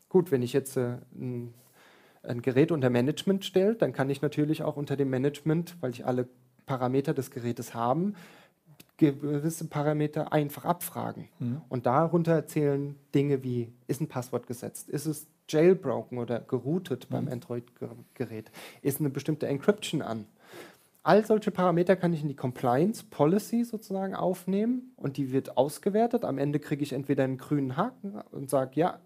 [0.09, 1.53] Gut, wenn ich jetzt äh, ein
[2.27, 6.05] ein Gerät unter Management stellt, dann kann ich natürlich auch unter dem Management, weil ich
[6.05, 6.27] alle
[6.65, 8.13] Parameter des Gerätes habe,
[8.97, 11.29] gewisse Parameter einfach abfragen.
[11.39, 11.61] Mhm.
[11.69, 14.89] Und darunter zählen Dinge wie, ist ein Passwort gesetzt?
[14.89, 17.13] Ist es jailbroken oder geroutet mhm.
[17.13, 18.51] beim Android-Gerät?
[18.81, 20.25] Ist eine bestimmte Encryption an?
[21.07, 26.25] All solche Parameter kann ich in die Compliance Policy sozusagen aufnehmen und die wird ausgewertet.
[26.25, 28.99] Am Ende kriege ich entweder einen grünen Haken und sage, ja,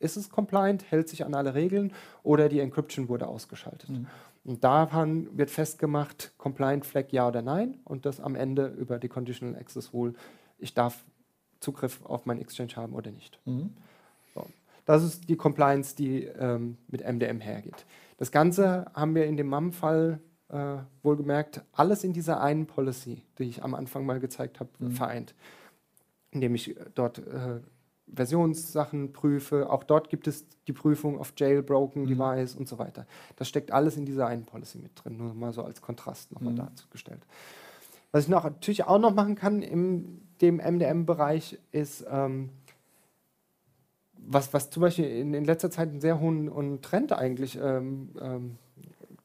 [0.00, 1.92] ist es compliant, hält sich an alle Regeln
[2.24, 3.90] oder die Encryption wurde ausgeschaltet.
[3.90, 4.08] Mhm.
[4.42, 9.08] Und daran wird festgemacht, compliant Flag ja oder nein und das am Ende über die
[9.08, 10.14] Conditional Access Rule,
[10.58, 11.04] ich darf
[11.60, 13.38] Zugriff auf mein Exchange haben oder nicht.
[13.44, 13.72] Mhm.
[14.34, 14.44] So.
[14.84, 17.86] Das ist die Compliance, die ähm, mit MDM hergeht.
[18.16, 20.18] Das Ganze haben wir in dem MAM-Fall
[20.48, 24.92] äh, wohlgemerkt alles in dieser einen Policy, die ich am Anfang mal gezeigt habe, mhm.
[24.92, 25.34] vereint.
[26.30, 27.60] Indem ich dort äh,
[28.12, 29.68] Versionssachen prüfe.
[29.70, 32.06] Auch dort gibt es die Prüfung auf Jailbroken mhm.
[32.06, 33.06] Device und so weiter.
[33.36, 36.52] Das steckt alles in dieser einen Policy mit drin, nur mal so als Kontrast nochmal
[36.52, 36.58] mhm.
[36.58, 37.26] dargestellt.
[38.12, 42.50] Was ich noch, natürlich auch noch machen kann in dem MDM-Bereich ist, ähm,
[44.18, 48.58] was, was zum Beispiel in, in, letzter Zeit einen sehr hohen Trend eigentlich ähm, ähm,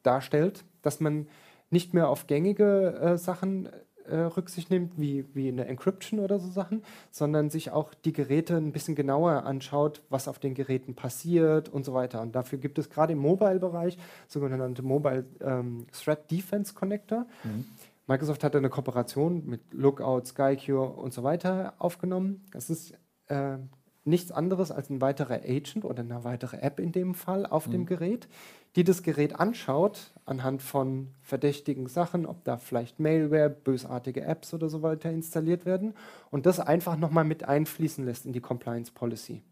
[0.02, 1.26] darstellt, dass man
[1.70, 3.68] nicht mehr auf gängige äh, Sachen
[4.06, 8.12] äh, Rücksicht nimmt, wie, wie in der Encryption oder so Sachen, sondern sich auch die
[8.12, 12.20] Geräte ein bisschen genauer anschaut, was auf den Geräten passiert und so weiter.
[12.20, 13.96] Und dafür gibt es gerade im Mobile-Bereich
[14.28, 17.26] sogenannte Mobile ähm, Threat Defense Connector.
[17.44, 17.64] Mhm.
[18.06, 22.44] Microsoft hat eine Kooperation mit Lookout, Skycure und so weiter aufgenommen.
[22.52, 22.94] Das ist
[23.28, 23.56] äh,
[24.04, 27.72] nichts anderes als ein weiterer Agent oder eine weitere App in dem Fall auf mhm.
[27.72, 28.28] dem Gerät,
[28.74, 34.68] die das Gerät anschaut anhand von verdächtigen Sachen, ob da vielleicht Malware, bösartige Apps oder
[34.68, 35.94] so weiter installiert werden
[36.30, 39.42] und das einfach nochmal mit einfließen lässt in die Compliance Policy.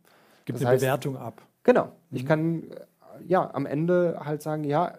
[0.44, 1.42] Gibt das eine heißt, Bewertung ab.
[1.62, 1.84] Genau.
[1.84, 2.16] Mhm.
[2.16, 2.64] Ich kann
[3.26, 4.94] ja am Ende halt sagen, ja,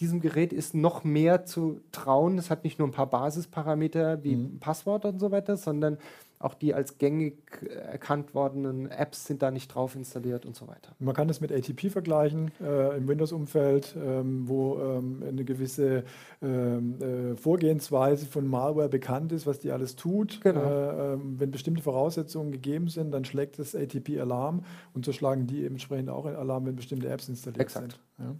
[0.00, 2.38] diesem Gerät ist noch mehr zu trauen.
[2.38, 4.58] Es hat nicht nur ein paar Basisparameter wie mhm.
[4.58, 5.98] Passwort und so weiter, sondern
[6.38, 7.36] Auch die als gängig
[7.70, 10.92] erkannt worden Apps sind da nicht drauf installiert und so weiter.
[10.98, 16.04] Man kann das mit ATP vergleichen äh, im Windows-Umfeld, ähm, wo ähm, eine gewisse
[16.42, 20.40] ähm, äh, Vorgehensweise von Malware bekannt ist, was die alles tut.
[20.42, 20.60] Genau.
[20.60, 25.46] Äh, ähm, wenn bestimmte Voraussetzungen gegeben sind, dann schlägt das ATP Alarm und so schlagen
[25.46, 27.92] die entsprechend auch Alarm, wenn bestimmte Apps installiert Exakt.
[28.18, 28.26] sind.
[28.26, 28.34] Ja.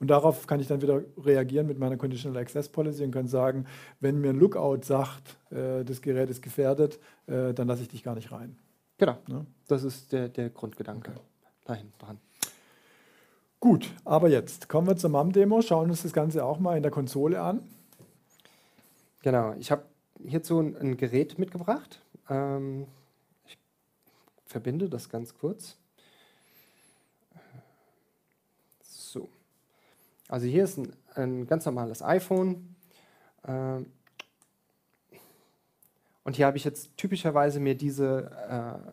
[0.00, 3.66] Und darauf kann ich dann wieder reagieren mit meiner Conditional Access Policy und kann sagen,
[4.00, 8.02] wenn mir ein Lookout sagt, äh, das Gerät ist gefährdet, äh, dann lasse ich dich
[8.02, 8.56] gar nicht rein.
[8.98, 9.18] Genau.
[9.28, 9.44] Ja.
[9.68, 11.12] Das ist der, der Grundgedanke
[11.64, 12.18] dahin dran.
[13.60, 16.92] Gut, aber jetzt kommen wir zur MAM-Demo, schauen uns das Ganze auch mal in der
[16.92, 17.62] Konsole an.
[19.22, 19.54] Genau.
[19.58, 19.82] Ich habe
[20.24, 22.00] hierzu ein, ein Gerät mitgebracht.
[22.28, 22.86] Ähm,
[23.46, 23.58] ich
[24.44, 25.76] verbinde das ganz kurz.
[28.82, 29.28] So.
[30.28, 32.74] Also hier ist ein, ein ganz normales iPhone.
[33.46, 33.86] Ähm,
[36.24, 38.90] und hier habe ich jetzt typischerweise mir diese äh,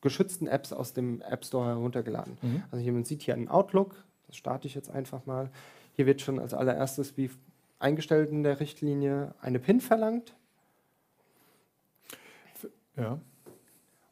[0.00, 2.38] geschützten Apps aus dem App Store heruntergeladen.
[2.40, 2.62] Mhm.
[2.70, 5.50] Also hier, man sieht hier einen Outlook, das starte ich jetzt einfach mal.
[5.94, 7.30] Hier wird schon als allererstes, wie
[7.78, 10.34] eingestellt in der Richtlinie, eine PIN verlangt.
[12.96, 13.18] Ja.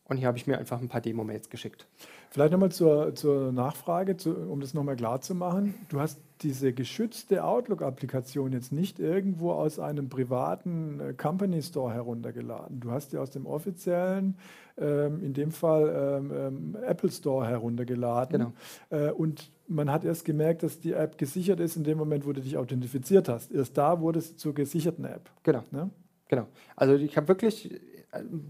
[0.04, 1.86] Und hier habe ich mir einfach ein paar Demo-Mails geschickt.
[2.30, 5.74] Vielleicht nochmal zur, zur Nachfrage, zu, um das nochmal klar zu machen.
[5.88, 12.80] Du hast diese geschützte Outlook-Applikation jetzt nicht irgendwo aus einem privaten äh, Company Store heruntergeladen.
[12.80, 14.36] Du hast die aus dem offiziellen,
[14.78, 18.52] ähm, in dem Fall ähm, ähm, Apple Store heruntergeladen.
[18.90, 19.06] Genau.
[19.08, 22.32] Äh, und man hat erst gemerkt, dass die App gesichert ist in dem Moment, wo
[22.32, 23.52] du dich authentifiziert hast.
[23.52, 25.30] Erst da wurde es zur gesicherten App.
[25.42, 25.64] Genau.
[25.70, 25.90] Ne?
[26.28, 26.46] Genau.
[26.76, 27.78] Also ich habe wirklich, äh,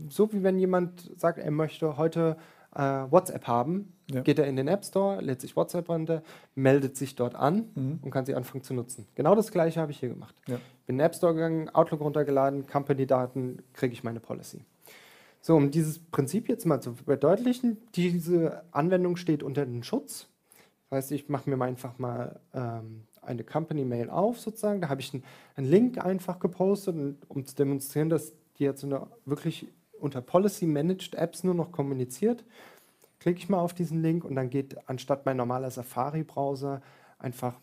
[0.09, 2.36] so wie wenn jemand sagt, er möchte heute
[2.75, 4.23] äh, WhatsApp haben, Ja.
[4.23, 6.23] geht er in den App Store, lädt sich WhatsApp runter,
[6.55, 7.99] meldet sich dort an Mhm.
[8.03, 9.07] und kann sie anfangen zu nutzen.
[9.14, 10.35] Genau das gleiche habe ich hier gemacht.
[10.49, 10.57] Ja.
[10.87, 14.64] Bin in den App Store gegangen, Outlook runtergeladen, Company-Daten, kriege ich meine Policy.
[15.43, 20.27] So, um dieses Prinzip jetzt mal zu verdeutlichen, diese Anwendung steht unter den Schutz.
[20.91, 24.81] Das heißt, ich mache mir mal einfach mal ähm, eine Company-Mail auf, sozusagen.
[24.81, 25.23] Da habe ich einen,
[25.57, 29.68] einen Link einfach gepostet, um zu demonstrieren, dass die jetzt eine wirklich
[30.01, 32.44] unter Policy-Managed Apps nur noch kommuniziert.
[33.18, 36.80] Klicke ich mal auf diesen Link und dann geht anstatt mein normaler Safari-Browser
[37.18, 37.55] einfach,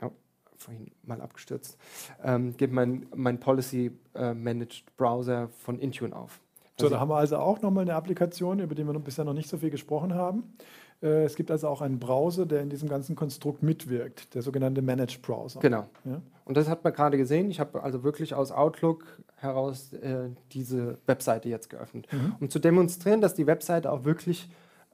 [0.00, 0.10] ja,
[0.56, 1.78] vorhin mal abgestürzt,
[2.22, 6.40] ähm, geht mein, mein Policy-Managed Browser von Intune auf.
[6.78, 9.32] So, da haben wir also auch nochmal eine Applikation, über die wir noch bisher noch
[9.32, 10.54] nicht so viel gesprochen haben.
[11.02, 14.82] Äh, Es gibt also auch einen Browser, der in diesem ganzen Konstrukt mitwirkt, der sogenannte
[14.82, 15.60] Managed Browser.
[15.60, 15.86] Genau.
[16.04, 16.20] Ja?
[16.44, 17.50] Und das hat man gerade gesehen.
[17.50, 19.04] Ich habe also wirklich aus Outlook
[19.36, 22.36] heraus äh, diese Webseite jetzt geöffnet, Mhm.
[22.40, 24.48] um zu demonstrieren, dass die Webseite auch wirklich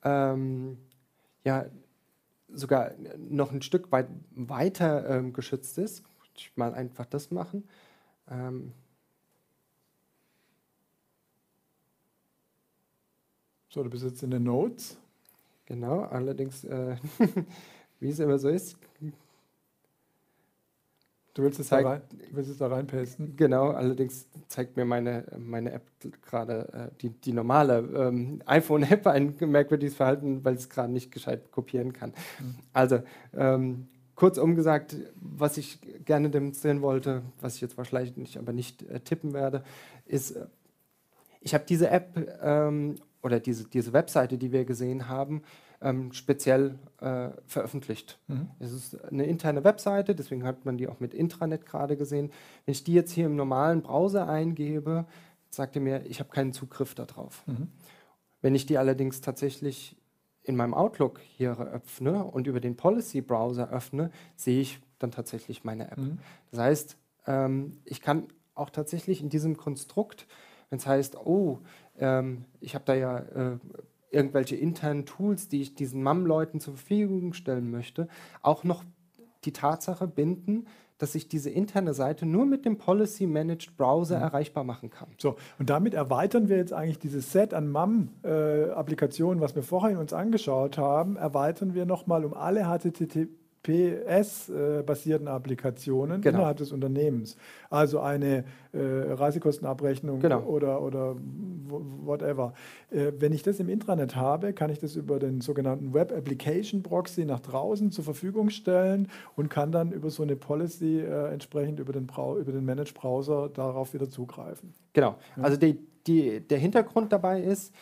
[0.05, 0.79] ähm,
[1.45, 1.67] ja,
[2.49, 6.03] sogar noch ein Stück weit weiter ähm, geschützt ist.
[6.37, 7.69] Ich mal einfach das machen.
[8.31, 8.73] Ähm,
[13.69, 14.99] So, du bist jetzt in den Notes.
[15.65, 16.97] genau, allerdings, äh,
[18.01, 18.77] wie es immer so ist,
[21.35, 23.37] Du willst es da, Zeig- rein, du willst es da reinpasten.
[23.37, 25.87] Genau, allerdings zeigt mir meine, meine App
[26.21, 31.51] gerade, äh, die, die normale ähm, iPhone-App, ein merkwürdiges Verhalten, weil es gerade nicht gescheit
[31.51, 32.13] kopieren kann.
[32.75, 33.01] Also,
[33.35, 38.83] ähm, kurzum gesagt, was ich gerne demonstrieren wollte, was ich jetzt wahrscheinlich nicht, aber nicht
[38.83, 39.65] äh, tippen werde,
[40.05, 40.47] ist, äh,
[41.41, 45.43] ich habe diese App ähm, oder diese, diese Webseite, die wir gesehen haben,
[45.83, 48.19] ähm, speziell äh, veröffentlicht.
[48.29, 48.49] Mhm.
[48.59, 52.31] Es ist eine interne Webseite, deswegen hat man die auch mit Intranet gerade gesehen.
[52.65, 55.07] Wenn ich die jetzt hier im normalen Browser eingebe,
[55.51, 57.47] sagt er mir, ich habe keinen Zugriff darauf.
[57.47, 57.69] Mhm.
[58.41, 59.97] Wenn ich die allerdings tatsächlich
[60.43, 65.65] in meinem Outlook hier öffne und über den Policy Browser öffne, sehe ich dann tatsächlich
[65.65, 65.99] meine App.
[65.99, 66.19] Mhm.
[66.51, 70.27] Das heißt, ähm, ich kann auch tatsächlich in diesem Konstrukt,
[70.71, 71.61] wenn es heißt, oh,
[71.99, 73.59] ähm, ich habe da ja äh,
[74.13, 78.09] irgendwelche internen Tools, die ich diesen MAM-Leuten zur Verfügung stellen möchte,
[78.43, 78.85] auch noch
[79.45, 80.67] die Tatsache binden,
[80.99, 85.09] dass ich diese interne Seite nur mit dem Policy Managed Browser erreichbar machen kann.
[85.19, 90.13] So, und damit erweitern wir jetzt eigentlich dieses Set an MAM-Applikationen, was wir vorhin uns
[90.13, 92.69] angeschaut haben, erweitern wir nochmal um alle
[93.63, 96.39] HTTPS-basierten Applikationen Genau.
[96.39, 97.37] innerhalb des Unternehmens.
[97.71, 98.79] Also eine äh,
[99.13, 100.43] Reisekostenabrechnung Genau.
[100.43, 101.17] oder, oder
[101.69, 102.55] whatever.
[102.91, 106.83] Äh, wenn ich das im Intranet habe, kann ich das über den sogenannten Web Application
[106.83, 111.81] Proxy nach draußen zur Verfügung stellen und kann dann über so eine Policy äh, entsprechend
[111.81, 114.73] über den, Brau über den Managed Browser darauf wieder zugreifen.
[114.93, 115.17] Genau.
[115.41, 117.73] Also die, die, der Hintergrund dabei ist,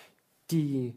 [0.51, 0.95] die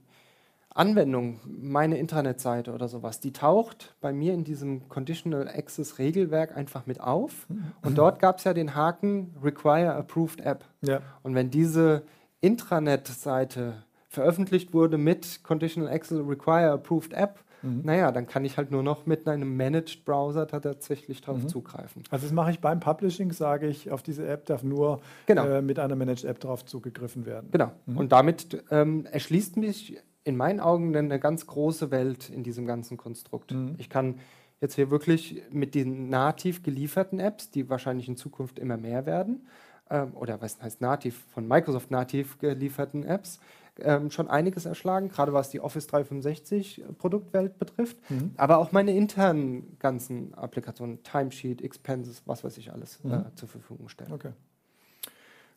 [0.76, 6.86] Anwendung, meine Internetseite oder sowas, die taucht bei mir in diesem Conditional Access Regelwerk einfach
[6.88, 7.47] mit auf.
[7.84, 10.65] Und dort gab es ja den Haken Require Approved App.
[10.82, 11.01] Ja.
[11.21, 12.03] Und wenn diese
[12.41, 17.82] Intranet-Seite veröffentlicht wurde mit Conditional Access Require Approved App, Mhm.
[17.86, 21.47] naja, dann kann ich halt nur noch mit einem Managed Browser tatsächlich drauf Mhm.
[21.47, 22.03] zugreifen.
[22.09, 25.45] Also das mache ich beim Publishing, sage ich, auf diese App darf nur Genau.
[25.45, 27.47] äh, mit einer Managed App drauf zugegriffen werden.
[27.51, 27.71] Genau.
[27.86, 27.97] Mhm.
[27.97, 32.97] Und damit ähm, erschließt mich in meinen Augen eine ganz große Welt in diesem ganzen
[32.97, 33.51] Konstrukt.
[33.51, 33.76] Mhm.
[33.78, 34.19] Ich kann
[34.61, 39.47] jetzt hier wirklich mit den nativ gelieferten Apps, die wahrscheinlich in Zukunft immer mehr werden,
[39.89, 43.39] ähm, oder was heißt nativ, von Microsoft nativ gelieferten Apps,
[43.80, 48.32] ähm, schon einiges erschlagen, gerade was die Office 365 Produktwelt betrifft, Mhm.
[48.38, 53.11] aber auch meine internen ganzen Applikationen, Timesheet, Expenses, was weiß ich alles, Mhm.
[53.11, 54.13] äh, zur Verfügung stellen.
[54.13, 54.32] Okay.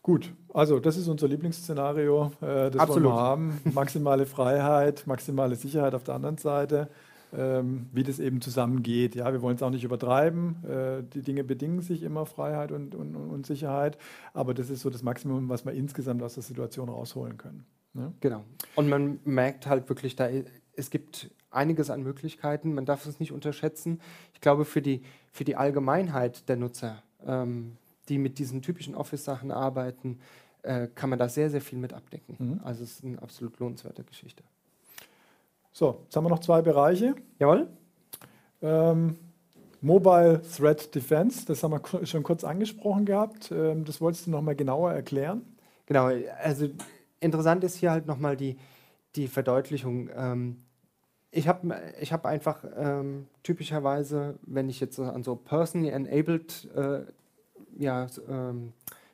[0.06, 2.30] Gut, also das ist unser Lieblingsszenario.
[2.40, 3.10] Äh, das Absolut.
[3.10, 3.60] wir haben.
[3.74, 6.88] Maximale Freiheit, maximale Sicherheit auf der anderen Seite.
[7.36, 9.16] Ähm, wie das eben zusammengeht.
[9.16, 10.64] Ja, wir wollen es auch nicht übertreiben.
[10.64, 13.98] Äh, die Dinge bedingen sich immer Freiheit und, und, und Sicherheit,
[14.32, 17.66] aber das ist so das Maximum, was wir insgesamt aus der Situation rausholen können.
[17.92, 18.12] Ne?
[18.20, 18.44] Genau.
[18.76, 20.28] Und man merkt halt wirklich, da
[20.76, 22.74] es gibt einiges an Möglichkeiten.
[22.74, 24.00] Man darf es nicht unterschätzen.
[24.34, 25.02] Ich glaube, für die,
[25.32, 27.72] für die Allgemeinheit der Nutzer, ähm,
[28.08, 30.18] die mit diesen typischen Office-Sachen arbeiten,
[30.62, 32.36] äh, kann man da sehr, sehr viel mit abdecken.
[32.38, 32.60] Mhm.
[32.64, 34.42] Also es ist eine absolut lohnenswerte Geschichte.
[35.72, 37.14] So, jetzt haben wir noch zwei Bereiche.
[37.38, 37.68] Jawohl?
[38.62, 39.16] Ähm,
[39.82, 43.52] Mobile Threat Defense, das haben wir schon kurz angesprochen gehabt.
[43.52, 45.42] Ähm, das wolltest du noch mal genauer erklären.
[45.84, 46.10] Genau,
[46.42, 46.68] also
[47.20, 48.56] interessant ist hier halt nochmal die,
[49.14, 50.08] die Verdeutlichung.
[50.16, 50.62] Ähm,
[51.30, 57.02] ich habe ich hab einfach ähm, typischerweise, wenn ich jetzt an so personally enabled äh,
[57.78, 58.72] ja, ähm,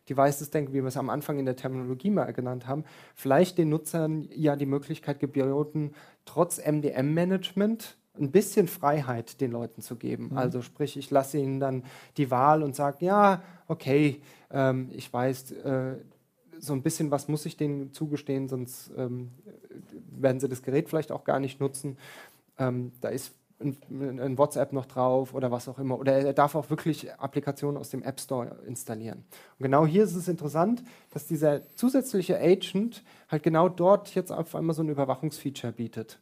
[0.09, 2.85] Devices denke, wie wir es am Anfang in der Terminologie mal genannt haben,
[3.15, 5.93] vielleicht den Nutzern ja die Möglichkeit geboten,
[6.25, 10.31] trotz MDM-Management ein bisschen Freiheit den Leuten zu geben.
[10.31, 10.39] Mhm.
[10.39, 11.85] Also sprich, ich lasse ihnen dann
[12.17, 15.97] die Wahl und sage, ja, okay, ähm, ich weiß, äh,
[16.59, 19.31] so ein bisschen was muss ich denen zugestehen, sonst ähm,
[20.11, 21.97] werden sie das Gerät vielleicht auch gar nicht nutzen.
[22.59, 25.99] Ähm, da ist ein, ein WhatsApp noch drauf oder was auch immer.
[25.99, 29.25] Oder er darf auch wirklich Applikationen aus dem App Store installieren.
[29.59, 34.55] Und genau hier ist es interessant, dass dieser zusätzliche Agent halt genau dort jetzt auf
[34.55, 36.21] einmal so ein Überwachungsfeature bietet.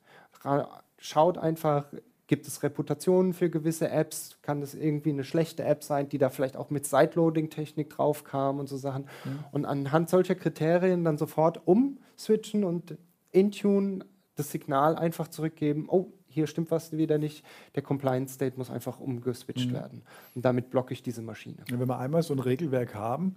[0.99, 1.87] Schaut einfach,
[2.27, 4.39] gibt es Reputationen für gewisse Apps?
[4.43, 8.59] Kann das irgendwie eine schlechte App sein, die da vielleicht auch mit Sideloading-Technik drauf kam
[8.61, 9.07] und so Sachen?
[9.51, 12.97] Und anhand solcher Kriterien dann sofort umswitchen und
[13.33, 14.05] Intune
[14.37, 19.01] das Signal einfach zurückgeben, oh, hier stimmt was wieder nicht, der Compliance State muss einfach
[19.01, 19.75] umgeswitcht Mhm.
[19.75, 20.03] werden.
[20.35, 21.59] Und damit blocke ich diese Maschine.
[21.71, 23.37] Wenn wir einmal so ein Regelwerk haben,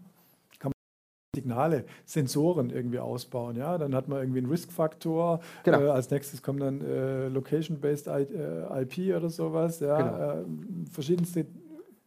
[0.60, 0.74] kann man
[1.36, 3.56] Signale, Sensoren irgendwie ausbauen.
[3.58, 3.78] Ja?
[3.78, 5.40] Dann hat man irgendwie einen Risk-Faktor.
[5.64, 5.82] Genau.
[5.82, 9.80] Äh, als nächstes kommt dann äh, Location-Based I, äh, IP oder sowas.
[9.80, 9.98] Ja?
[9.98, 10.42] Genau.
[10.42, 11.46] Äh, verschiedenste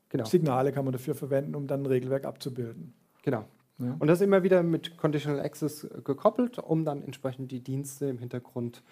[0.08, 0.24] Genau.
[0.24, 2.94] Signale kann man dafür verwenden, um dann ein Regelwerk abzubilden.
[3.22, 3.44] genau.
[3.78, 3.94] Ja?
[3.98, 8.18] Und das immer wieder mit Conditional Access äh, gekoppelt, um dann entsprechend die Dienste im
[8.18, 8.82] Hintergrund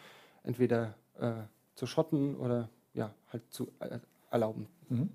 [0.43, 1.31] entweder äh,
[1.75, 3.69] zu schotten oder ja, halt zu
[4.31, 4.67] erlauben.
[4.89, 5.09] Mhm.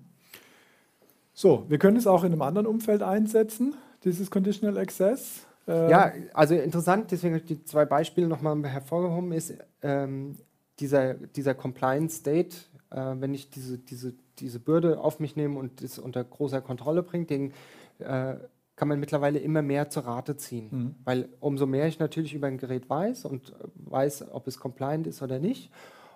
[1.32, 5.46] So, wir können es auch in einem anderen Umfeld einsetzen, dieses Conditional Access.
[5.66, 10.36] Äh, Ja, also interessant, deswegen habe ich die zwei Beispiele nochmal hervorgehoben, ist ähm,
[10.80, 12.56] dieser, dieser Compliance State,
[12.90, 17.02] äh, wenn ich diese, diese, diese Bürde auf mich nehme und das unter großer Kontrolle
[17.02, 17.52] bringe, den
[18.00, 18.34] äh,
[18.76, 20.68] kann man mittlerweile immer mehr zur Rate ziehen.
[20.70, 20.94] Mhm.
[21.04, 25.22] Weil umso mehr ich natürlich über ein Gerät weiß und weiß, ob es compliant ist
[25.22, 25.70] oder nicht,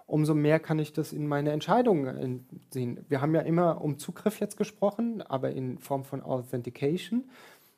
[0.06, 3.04] umso mehr kann ich das in meine Entscheidungen sehen.
[3.08, 7.24] Wir haben ja immer um Zugriff jetzt gesprochen, aber in Form von Authentication.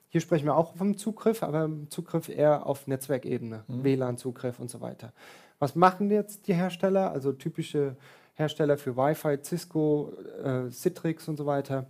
[0.09, 5.12] Hier sprechen wir auch vom Zugriff, aber Zugriff eher auf Netzwerkebene, WLAN-Zugriff und so weiter.
[5.59, 7.11] Was machen jetzt die Hersteller?
[7.11, 7.97] Also typische
[8.35, 10.12] Hersteller für Wi-Fi, Cisco,
[10.43, 11.87] äh, Citrix und so weiter,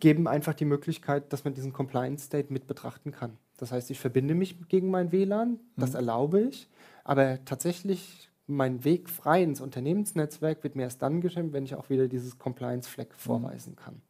[0.00, 3.38] geben einfach die Möglichkeit, dass man diesen Compliance State mit betrachten kann.
[3.56, 6.68] Das heißt, ich verbinde mich gegen mein WLAN, das erlaube ich,
[7.04, 11.90] aber tatsächlich mein Weg frei ins Unternehmensnetzwerk wird mir erst dann geschehen, wenn ich auch
[11.90, 14.02] wieder dieses Compliance-Fleck vorweisen kann.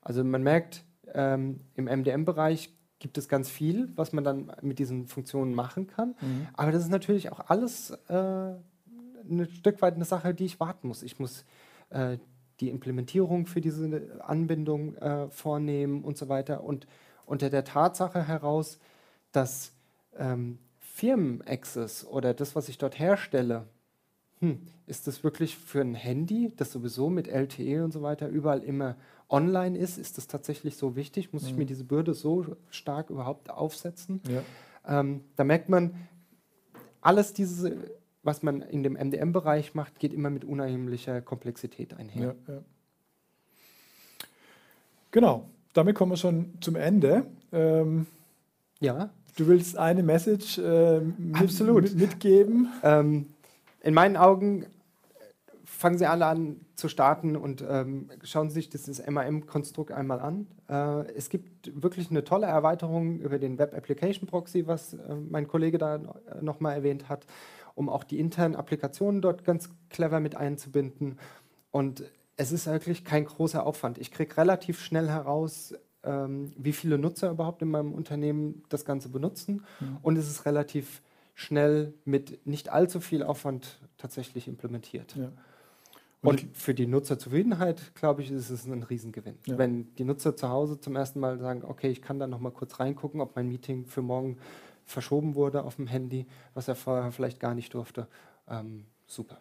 [0.00, 5.06] Also man merkt, ähm, im MDM-Bereich gibt es ganz viel, was man dann mit diesen
[5.06, 6.14] Funktionen machen kann.
[6.20, 6.46] Mhm.
[6.54, 8.54] Aber das ist natürlich auch alles äh,
[9.28, 11.02] ein Stück weit eine Sache, die ich warten muss.
[11.02, 11.44] Ich muss
[11.90, 12.18] äh,
[12.60, 16.64] die Implementierung für diese Anbindung äh, vornehmen und so weiter.
[16.64, 16.86] Und
[17.26, 18.78] unter der Tatsache heraus,
[19.32, 19.72] dass
[20.16, 20.58] ähm,
[20.96, 23.66] Firmen-Access oder das, was ich dort herstelle,
[24.40, 28.62] hm, ist das wirklich für ein Handy, das sowieso mit LTE und so weiter überall
[28.62, 28.96] immer
[29.28, 29.98] online ist?
[29.98, 31.32] Ist das tatsächlich so wichtig?
[31.34, 31.58] Muss ich Mhm.
[31.60, 34.20] mir diese Bürde so stark überhaupt aufsetzen?
[34.26, 34.42] Ja.
[35.00, 35.94] Ähm, da merkt man,
[37.02, 37.90] alles diese,
[38.22, 42.34] was man in dem MDM-Bereich macht, geht immer mit unheimlicher Komplexität einher.
[42.46, 42.62] Ja, ja.
[45.10, 47.26] Genau, damit kommen wir schon zum Ende.
[47.52, 48.06] Ähm,
[48.80, 51.94] Ja, du willst eine Message äh, mit, Absolut.
[51.94, 52.72] mitgeben.
[52.82, 53.26] Ähm,
[53.82, 54.66] in meinen Augen
[55.64, 60.46] fangen Sie alle an zu starten und ähm, schauen Sie sich dieses MAM-Konstrukt einmal an.
[60.68, 65.46] Äh, es gibt wirklich eine tolle Erweiterung über den Web Application Proxy, was äh, mein
[65.46, 66.00] Kollege da
[66.40, 67.26] nochmal erwähnt hat,
[67.74, 71.18] um auch die internen Applikationen dort ganz clever mit einzubinden.
[71.70, 72.04] Und
[72.36, 73.98] es ist wirklich kein großer Aufwand.
[73.98, 75.74] Ich kriege relativ schnell heraus,
[76.06, 79.64] ähm, wie viele Nutzer überhaupt in meinem Unternehmen das Ganze benutzen.
[79.80, 79.98] Mhm.
[80.02, 81.02] Und es ist relativ
[81.34, 85.14] schnell mit nicht allzu viel Aufwand tatsächlich implementiert.
[85.16, 85.32] Ja.
[86.22, 89.36] Und, und für die Nutzerzufriedenheit, glaube ich, ist es ein Riesengewinn.
[89.46, 89.58] Ja.
[89.58, 92.50] Wenn die Nutzer zu Hause zum ersten Mal sagen, okay, ich kann da noch mal
[92.50, 94.38] kurz reingucken, ob mein Meeting für morgen
[94.86, 98.08] verschoben wurde auf dem Handy, was er vorher vielleicht gar nicht durfte.
[98.48, 99.40] Ähm, super.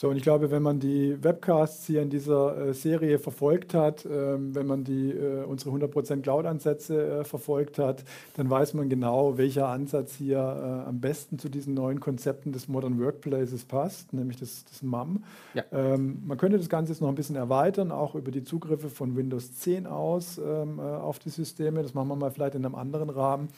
[0.00, 4.06] So, und ich glaube, wenn man die Webcasts hier in dieser äh, Serie verfolgt hat,
[4.06, 8.04] ähm, wenn man die, äh, unsere 100% Cloud-Ansätze äh, verfolgt hat,
[8.36, 12.68] dann weiß man genau, welcher Ansatz hier äh, am besten zu diesen neuen Konzepten des
[12.68, 15.24] Modern Workplaces passt, nämlich das, das MAM.
[15.54, 15.64] Ja.
[15.72, 19.16] Ähm, man könnte das Ganze jetzt noch ein bisschen erweitern, auch über die Zugriffe von
[19.16, 21.82] Windows 10 aus ähm, äh, auf die Systeme.
[21.82, 23.48] Das machen wir mal vielleicht in einem anderen Rahmen.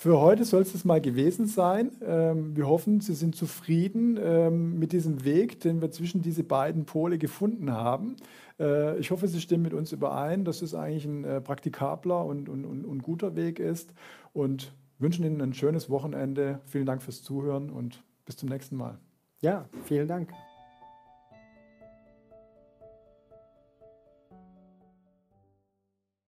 [0.00, 1.90] Für heute soll es das mal gewesen sein.
[2.02, 6.86] Ähm, wir hoffen, Sie sind zufrieden ähm, mit diesem Weg, den wir zwischen diese beiden
[6.86, 8.16] Pole gefunden haben.
[8.58, 12.48] Äh, ich hoffe, Sie stimmen mit uns überein, dass es eigentlich ein äh, praktikabler und,
[12.48, 13.92] und, und, und guter Weg ist
[14.32, 16.60] und wünschen Ihnen ein schönes Wochenende.
[16.64, 18.96] Vielen Dank fürs Zuhören und bis zum nächsten Mal.
[19.42, 20.30] Ja, vielen Dank.